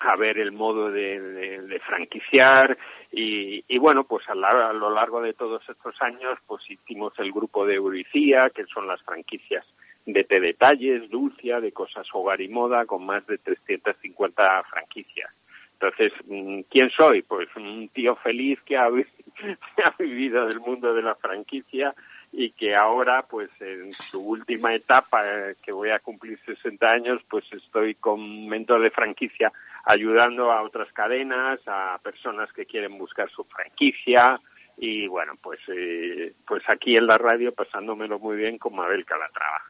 [0.00, 2.76] a ver el modo de, franquiciar
[3.12, 7.74] y, bueno, pues a, lo largo de todos estos años pues hicimos el grupo de
[7.74, 9.64] Euricía, que son las franquicias
[10.06, 15.30] de té detalles, Dulcia, de cosas hogar y moda, con más de 350 franquicias.
[15.74, 17.22] Entonces, mm, ¿quién soy?
[17.22, 18.86] Pues un tío feliz que ha,
[19.84, 21.94] ha vivido del mundo de la franquicia
[22.32, 27.20] y que ahora, pues en su última etapa, eh, que voy a cumplir 60 años,
[27.28, 29.52] pues estoy con mentor de franquicia
[29.84, 34.40] ayudando a otras cadenas, a personas que quieren buscar su franquicia
[34.76, 39.62] y bueno, pues eh, pues aquí en la radio pasándomelo muy bien con Mabel Calatrava.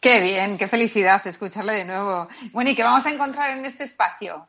[0.00, 2.28] Qué bien, qué felicidad escucharle de nuevo.
[2.52, 4.46] Bueno, ¿y qué vamos a encontrar en este espacio?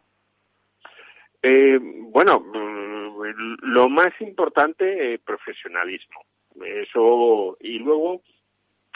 [1.42, 6.22] Eh, bueno, mm, lo más importante, profesionalismo.
[6.64, 8.22] Eso, y luego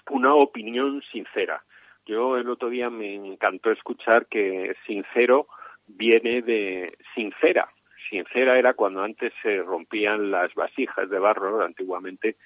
[0.10, 1.64] una opinión sincera.
[2.06, 5.48] Yo el otro día me encantó escuchar que sincero
[5.88, 7.70] viene de sincera.
[8.10, 12.38] Sincera era cuando antes se rompían las vasijas de barro, antiguamente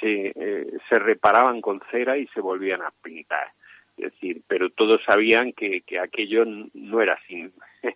[0.00, 3.52] se, eh, se reparaban con cera y se volvían a pintar.
[3.96, 7.52] Es decir, pero todos sabían que, que aquello no era sin,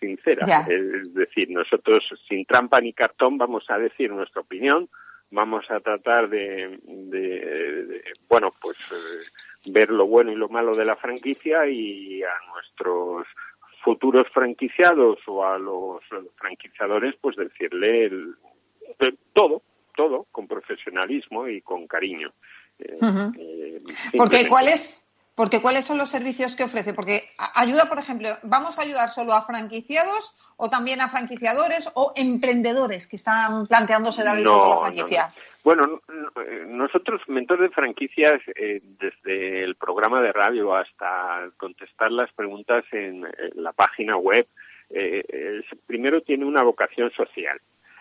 [0.00, 0.66] sincera.
[0.68, 4.88] Es decir, nosotros sin trampa ni cartón vamos a decir nuestra opinión,
[5.30, 10.84] vamos a tratar de, de, bueno, pues eh, ver lo bueno y lo malo de
[10.84, 13.26] la franquicia y a nuestros
[13.82, 16.00] futuros franquiciados o a los
[16.36, 18.34] franquiciadores, pues decirle el,
[19.32, 19.62] todo,
[19.96, 22.32] todo con profesionalismo y con cariño.
[22.78, 22.98] Eh,
[23.38, 23.78] eh,
[24.16, 26.94] Porque ¿cuál es, porque ¿cuáles son los servicios que ofrece?
[26.94, 27.24] Porque
[27.54, 33.06] ayuda, por ejemplo, ¿vamos a ayudar solo a franquiciados o también a franquiciadores o emprendedores
[33.06, 35.34] que están planteándose dar el salto a la franquicia?
[35.62, 36.00] Bueno,
[36.68, 43.26] nosotros, mentores de franquicias, eh, desde el programa de radio hasta contestar las preguntas en,
[43.54, 44.46] la página web,
[44.88, 47.60] eh, primero tiene una vocación social.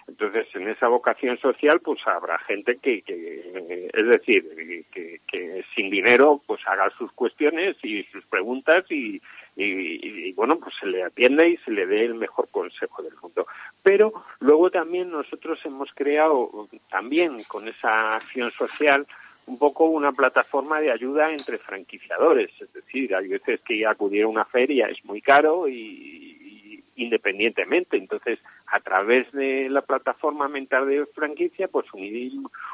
[0.09, 5.91] Entonces, en esa vocación social, pues habrá gente que, que es decir, que, que, sin
[5.91, 9.21] dinero, pues haga sus cuestiones y sus preguntas y,
[9.61, 13.45] y, bueno, pues se le atienda y se le dé el mejor consejo del mundo.
[13.83, 19.05] Pero luego también nosotros hemos creado, también con esa acción social,
[19.47, 22.51] un poco una plataforma de ayuda entre franquiciadores.
[22.61, 26.38] Es decir, hay veces que acudir a una feria es muy caro y
[26.99, 27.97] independientemente.
[27.97, 31.85] Entonces, a través de la plataforma mental de franquicia, pues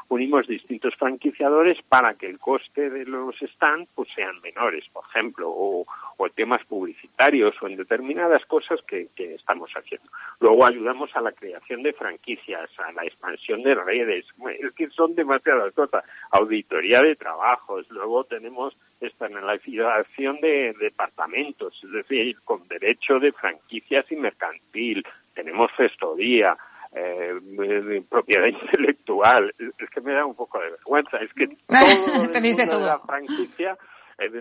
[0.08, 5.48] unimos, distintos franquiciadores para que el coste de los stands pues sean menores, por ejemplo,
[5.48, 10.08] o, o temas publicitarios o en determinadas cosas que, que, estamos haciendo.
[10.40, 14.26] Luego ayudamos a la creación de franquicias, a la expansión de redes,
[14.60, 22.36] es que son demasiadas cosas, auditoría de trabajos, luego tenemos externalización de departamentos, es decir,
[22.44, 26.56] con derecho de franquicias y mercantil, tenemos gestoría,
[26.92, 29.54] eh, propiedad intelectual.
[29.58, 31.18] Es que me da un poco de vergüenza.
[31.18, 31.46] Es que
[32.66, 33.76] todo, de la franquicia,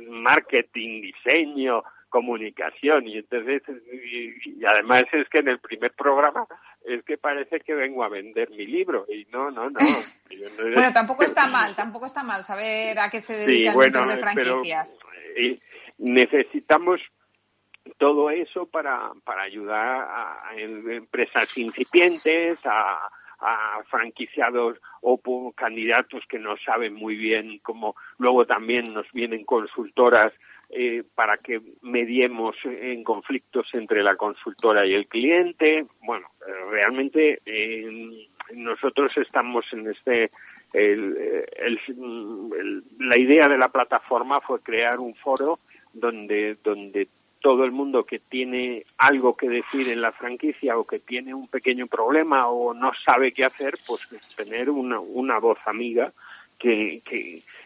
[0.09, 1.83] marketing, diseño,
[2.16, 3.07] comunicación.
[3.07, 3.61] Y entonces
[3.91, 6.47] y, además es que en el primer programa
[6.86, 9.05] es que parece que vengo a vender mi libro.
[9.09, 9.80] Y no no no,
[10.61, 14.18] bueno tampoco está mal tampoco está mal saber a qué se dedica el bueno, de
[14.18, 14.95] franquicias.
[15.36, 15.59] eh,
[15.97, 17.01] necesitamos
[17.97, 23.09] todo eso para, para ayudar a, empresas incipientes, a,
[23.39, 25.20] a franquiciados o
[25.51, 30.34] candidatos que no saben muy bien cómo luego también nos vienen consultoras
[30.70, 35.86] eh, para que mediemos en conflictos entre la consultora y el cliente.
[36.01, 36.26] Bueno,
[36.70, 40.32] realmente eh, nosotros estamos en este.
[40.74, 41.43] el,
[42.99, 45.59] la idea de la plataforma fue crear un foro
[45.93, 47.07] donde donde
[47.45, 51.47] todo el mundo que tiene algo que decir en la franquicia o que tiene un
[51.47, 54.01] pequeño problema o no sabe qué hacer, pues
[54.36, 56.11] tener una, una voz amiga
[56.57, 57.03] que,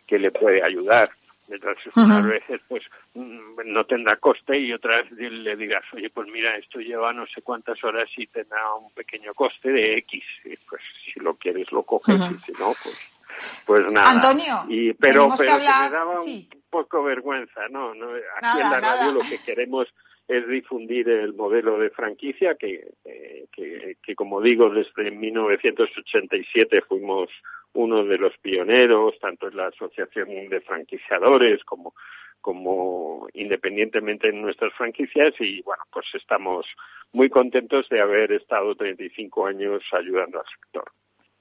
[0.05, 1.09] que, le puede ayudar.
[1.49, 2.83] Mientras unas veces pues
[3.15, 7.41] mm, no tendrá coste y otras le dirás, oye, pues mira, esto lleva no sé
[7.41, 10.23] cuántas horas y tendrá un pequeño coste de X.
[10.69, 13.19] pues si lo quieres lo coges y si no, pues
[13.65, 14.11] pues nada.
[14.11, 17.93] Antonio, y, pero, pero me daba un poco vergüenza, ¿no?
[17.93, 19.87] no aquí en la radio lo que queremos
[20.27, 27.29] es difundir el modelo de franquicia que, eh, que, que, como digo, desde 1987 fuimos
[27.73, 31.93] uno de los pioneros, tanto en la Asociación de Franquiciadores como,
[32.41, 36.65] como independientemente en nuestras franquicias y bueno, pues estamos
[37.13, 40.91] muy contentos de haber estado 35 años ayudando al sector.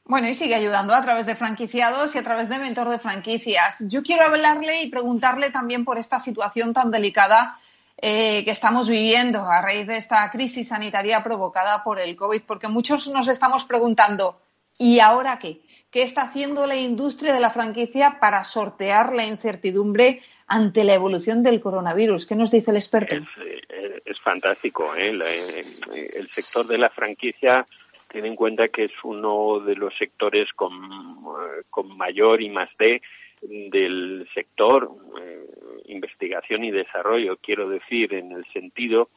[0.05, 3.85] Bueno, y sigue ayudando a través de franquiciados y a través de mentor de franquicias.
[3.89, 7.59] Yo quiero hablarle y preguntarle también por esta situación tan delicada
[8.01, 12.69] eh, que estamos viviendo a raíz de esta crisis sanitaria provocada por el COVID, porque
[12.69, 14.41] muchos nos estamos preguntando,
[14.79, 15.61] ¿y ahora qué?
[15.91, 21.43] ¿Qué está haciendo la industria de la franquicia para sortear la incertidumbre ante la evolución
[21.43, 22.27] del coronavirus?
[22.27, 23.17] ¿Qué nos dice el experto?
[23.17, 23.23] Es,
[23.71, 24.95] eh, fantástico.
[24.95, 25.11] ¿eh?
[25.11, 27.67] el sector de la franquicia
[28.09, 33.01] ten en cuenta que es uno de los sectores con, eh, mayor y más D
[33.41, 35.47] del sector eh,
[35.87, 39.11] investigación y desarrollo, quiero decir, en el sentido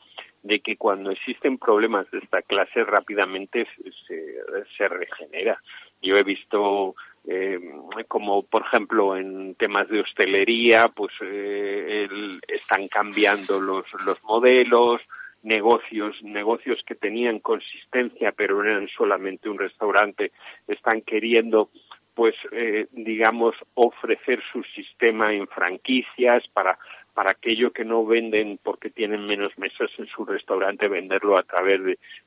[0.43, 3.67] de que cuando existen problemas de esta clase rápidamente
[4.07, 4.35] se,
[4.77, 5.59] se regenera.
[6.01, 6.95] Yo he visto
[7.27, 7.59] eh,
[8.07, 12.07] como por ejemplo en temas de hostelería, pues eh,
[12.47, 15.01] están cambiando los, los modelos,
[15.43, 20.31] negocios, negocios que tenían consistencia pero eran solamente un restaurante,
[20.67, 21.69] están queriendo
[22.13, 26.77] pues eh, digamos ofrecer su sistema en franquicias para
[27.13, 31.81] para aquello que no venden porque tienen menos mesas en su restaurante, venderlo a través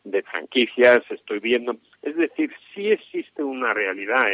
[0.04, 1.76] de, franquicias, estoy viendo.
[2.02, 4.26] Es decir, sí existe una realidad.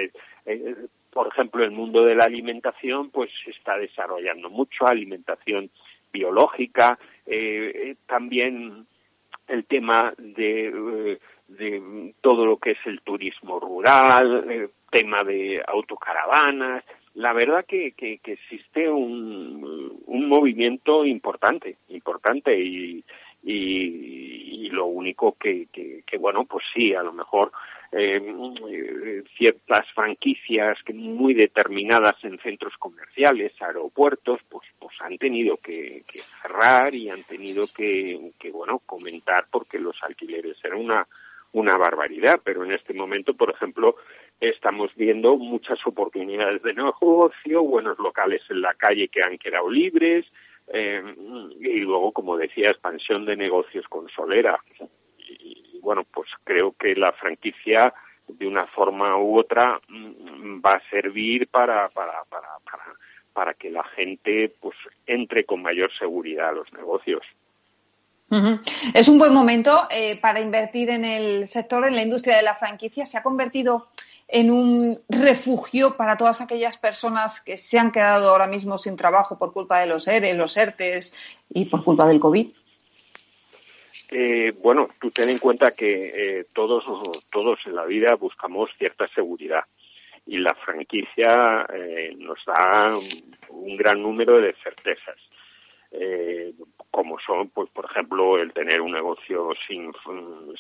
[0.47, 0.77] Eh,
[1.13, 5.71] por ejemplo, el mundo de la alimentación, pues se está desarrollando mucho, alimentación
[6.13, 8.87] biológica, eh, eh, también
[9.47, 16.85] el tema de, de, todo lo que es el turismo rural, el tema de autocaravanas,
[17.21, 23.05] la verdad que, que, existe un, un, movimiento importante, importante y,
[23.43, 27.53] y, lo único que, que, bueno, pues sí, a lo mejor
[27.93, 36.21] eh, ciertas franquicias muy determinadas en centros comerciales, aeropuertos, pues, pues han tenido que, que
[36.41, 41.07] cerrar y han tenido que, que, bueno, comentar porque los alquileres eran una,
[41.53, 43.97] una barbaridad, pero en este momento, por ejemplo,
[44.41, 50.27] estamos viendo muchas oportunidades de negocio, buenos locales en la calle que han quedado libres,
[50.73, 51.03] eh,
[51.61, 54.59] y luego, como decía, expansión de negocios con Solera.
[55.19, 57.93] Y, bueno, pues creo que la franquicia,
[58.29, 62.85] de una forma u otra, mm, va a servir para, para, para, para,
[63.33, 64.77] para que la gente pues
[65.07, 67.23] entre con mayor seguridad a los negocios.
[68.95, 72.55] Es un buen momento eh, para invertir en el sector, en la industria de la
[72.55, 73.05] franquicia.
[73.05, 73.89] Se ha convertido
[74.33, 79.39] en un refugio para todas aquellas personas que se han quedado ahora mismo sin trabajo
[79.39, 82.49] por culpa de los ERE, los ERTES y por culpa del COVID?
[84.13, 86.85] Eh, bueno, tú ten en cuenta que eh, todos,
[87.31, 89.65] todos en la vida buscamos cierta seguridad
[90.27, 92.93] y la franquicia eh, nos da
[93.49, 95.17] un gran número de certezas.
[96.91, 99.93] como son, pues, por ejemplo, el tener un negocio sin,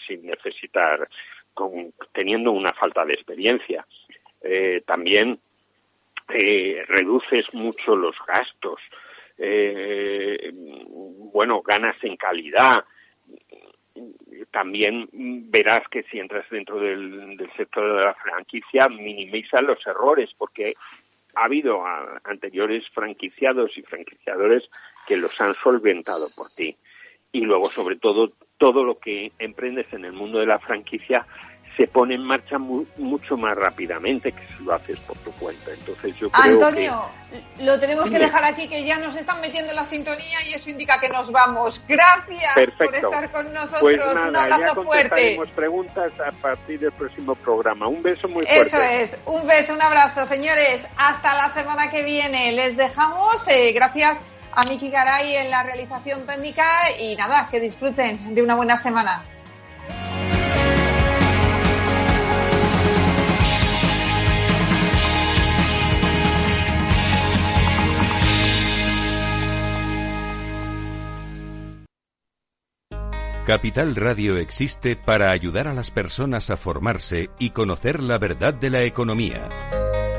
[0.07, 1.09] sin necesitar
[2.12, 3.86] teniendo una falta de experiencia.
[4.42, 5.38] Eh, también
[6.28, 8.80] eh, reduces mucho los gastos.
[9.36, 12.84] Eh, bueno, ganas en calidad.
[14.51, 20.74] También verás que si entras dentro del, sector de la franquicia, minimiza los errores, porque
[21.34, 21.84] ha habido
[22.24, 24.68] anteriores franquiciados y franquiciadores
[25.07, 26.76] que los han solventado por ti.
[27.32, 31.26] Y luego, sobre todo, todo lo que emprendes en el mundo de la franquicia
[31.78, 35.70] se pone en marcha mucho más rápidamente que si lo haces por tu cuenta.
[35.72, 37.06] Entonces yo creo Antonio,
[37.61, 40.68] lo tenemos que dejar aquí, que ya nos están metiendo en la sintonía y eso
[40.68, 41.82] indica que nos vamos.
[41.88, 43.80] Gracias por estar con nosotros.
[43.80, 45.40] Pues nada, un abrazo ya fuerte.
[45.56, 47.88] preguntas a partir del próximo programa.
[47.88, 48.61] Un beso muy fuerte.
[48.61, 50.86] Eso es, un beso, un abrazo, señores.
[50.98, 52.52] Hasta la semana que viene.
[52.52, 53.48] Les dejamos.
[53.48, 54.20] Eh, gracias
[54.53, 59.24] a Miki Garay en la realización técnica y nada, que disfruten de una buena semana.
[73.46, 78.70] Capital Radio existe para ayudar a las personas a formarse y conocer la verdad de
[78.70, 79.80] la economía.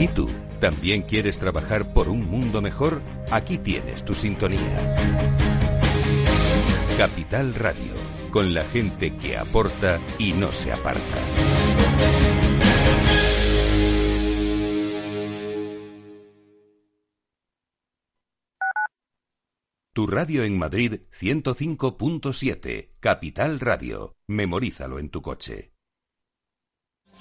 [0.00, 0.28] ¿Y tú?
[0.60, 3.02] ¿También quieres trabajar por un mundo mejor?
[3.30, 4.94] Aquí tienes tu sintonía.
[6.96, 7.92] Capital Radio,
[8.30, 11.18] con la gente que aporta y no se aparta.
[19.94, 24.16] Tu radio en Madrid 105.7, Capital Radio.
[24.26, 25.71] Memorízalo en tu coche.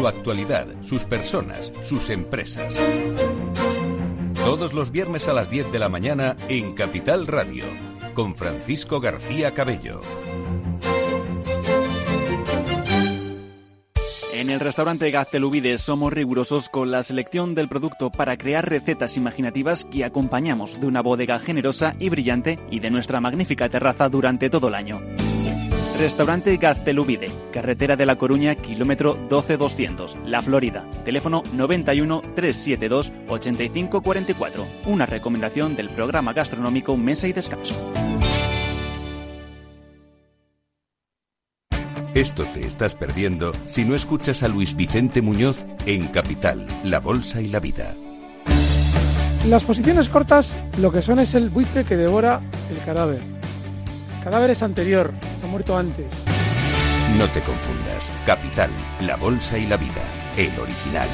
[0.00, 2.74] su actualidad, sus personas, sus empresas.
[4.34, 7.64] Todos los viernes a las 10 de la mañana en Capital Radio,
[8.14, 10.00] con Francisco García Cabello.
[14.32, 19.84] En el restaurante Gaztelubide somos rigurosos con la selección del producto para crear recetas imaginativas
[19.84, 24.68] que acompañamos de una bodega generosa y brillante y de nuestra magnífica terraza durante todo
[24.68, 24.98] el año.
[26.00, 30.86] Restaurante Gaztelubide, carretera de La Coruña, kilómetro 12200, La Florida.
[31.04, 34.66] Teléfono 91 372 8544.
[34.86, 37.74] Una recomendación del programa gastronómico Mesa y Descanso.
[42.14, 47.42] Esto te estás perdiendo si no escuchas a Luis Vicente Muñoz en Capital, La Bolsa
[47.42, 47.94] y la Vida.
[49.50, 52.40] Las posiciones cortas lo que son es el buitre que devora
[52.70, 53.39] el cadáver.
[54.22, 55.12] Cadáver es anterior,
[55.42, 56.24] ha muerto antes.
[57.16, 58.12] No te confundas.
[58.26, 60.02] Capital, La Bolsa y la Vida.
[60.36, 61.08] El original.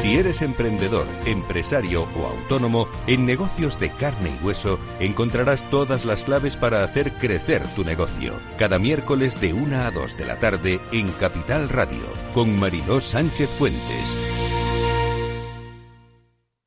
[0.00, 6.24] Si eres emprendedor, empresario o autónomo, en negocios de carne y hueso encontrarás todas las
[6.24, 8.40] claves para hacer crecer tu negocio.
[8.58, 12.02] Cada miércoles de 1 a 2 de la tarde en Capital Radio,
[12.34, 14.18] con Mariló Sánchez Fuentes.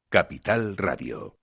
[0.09, 1.35] Capital Radio.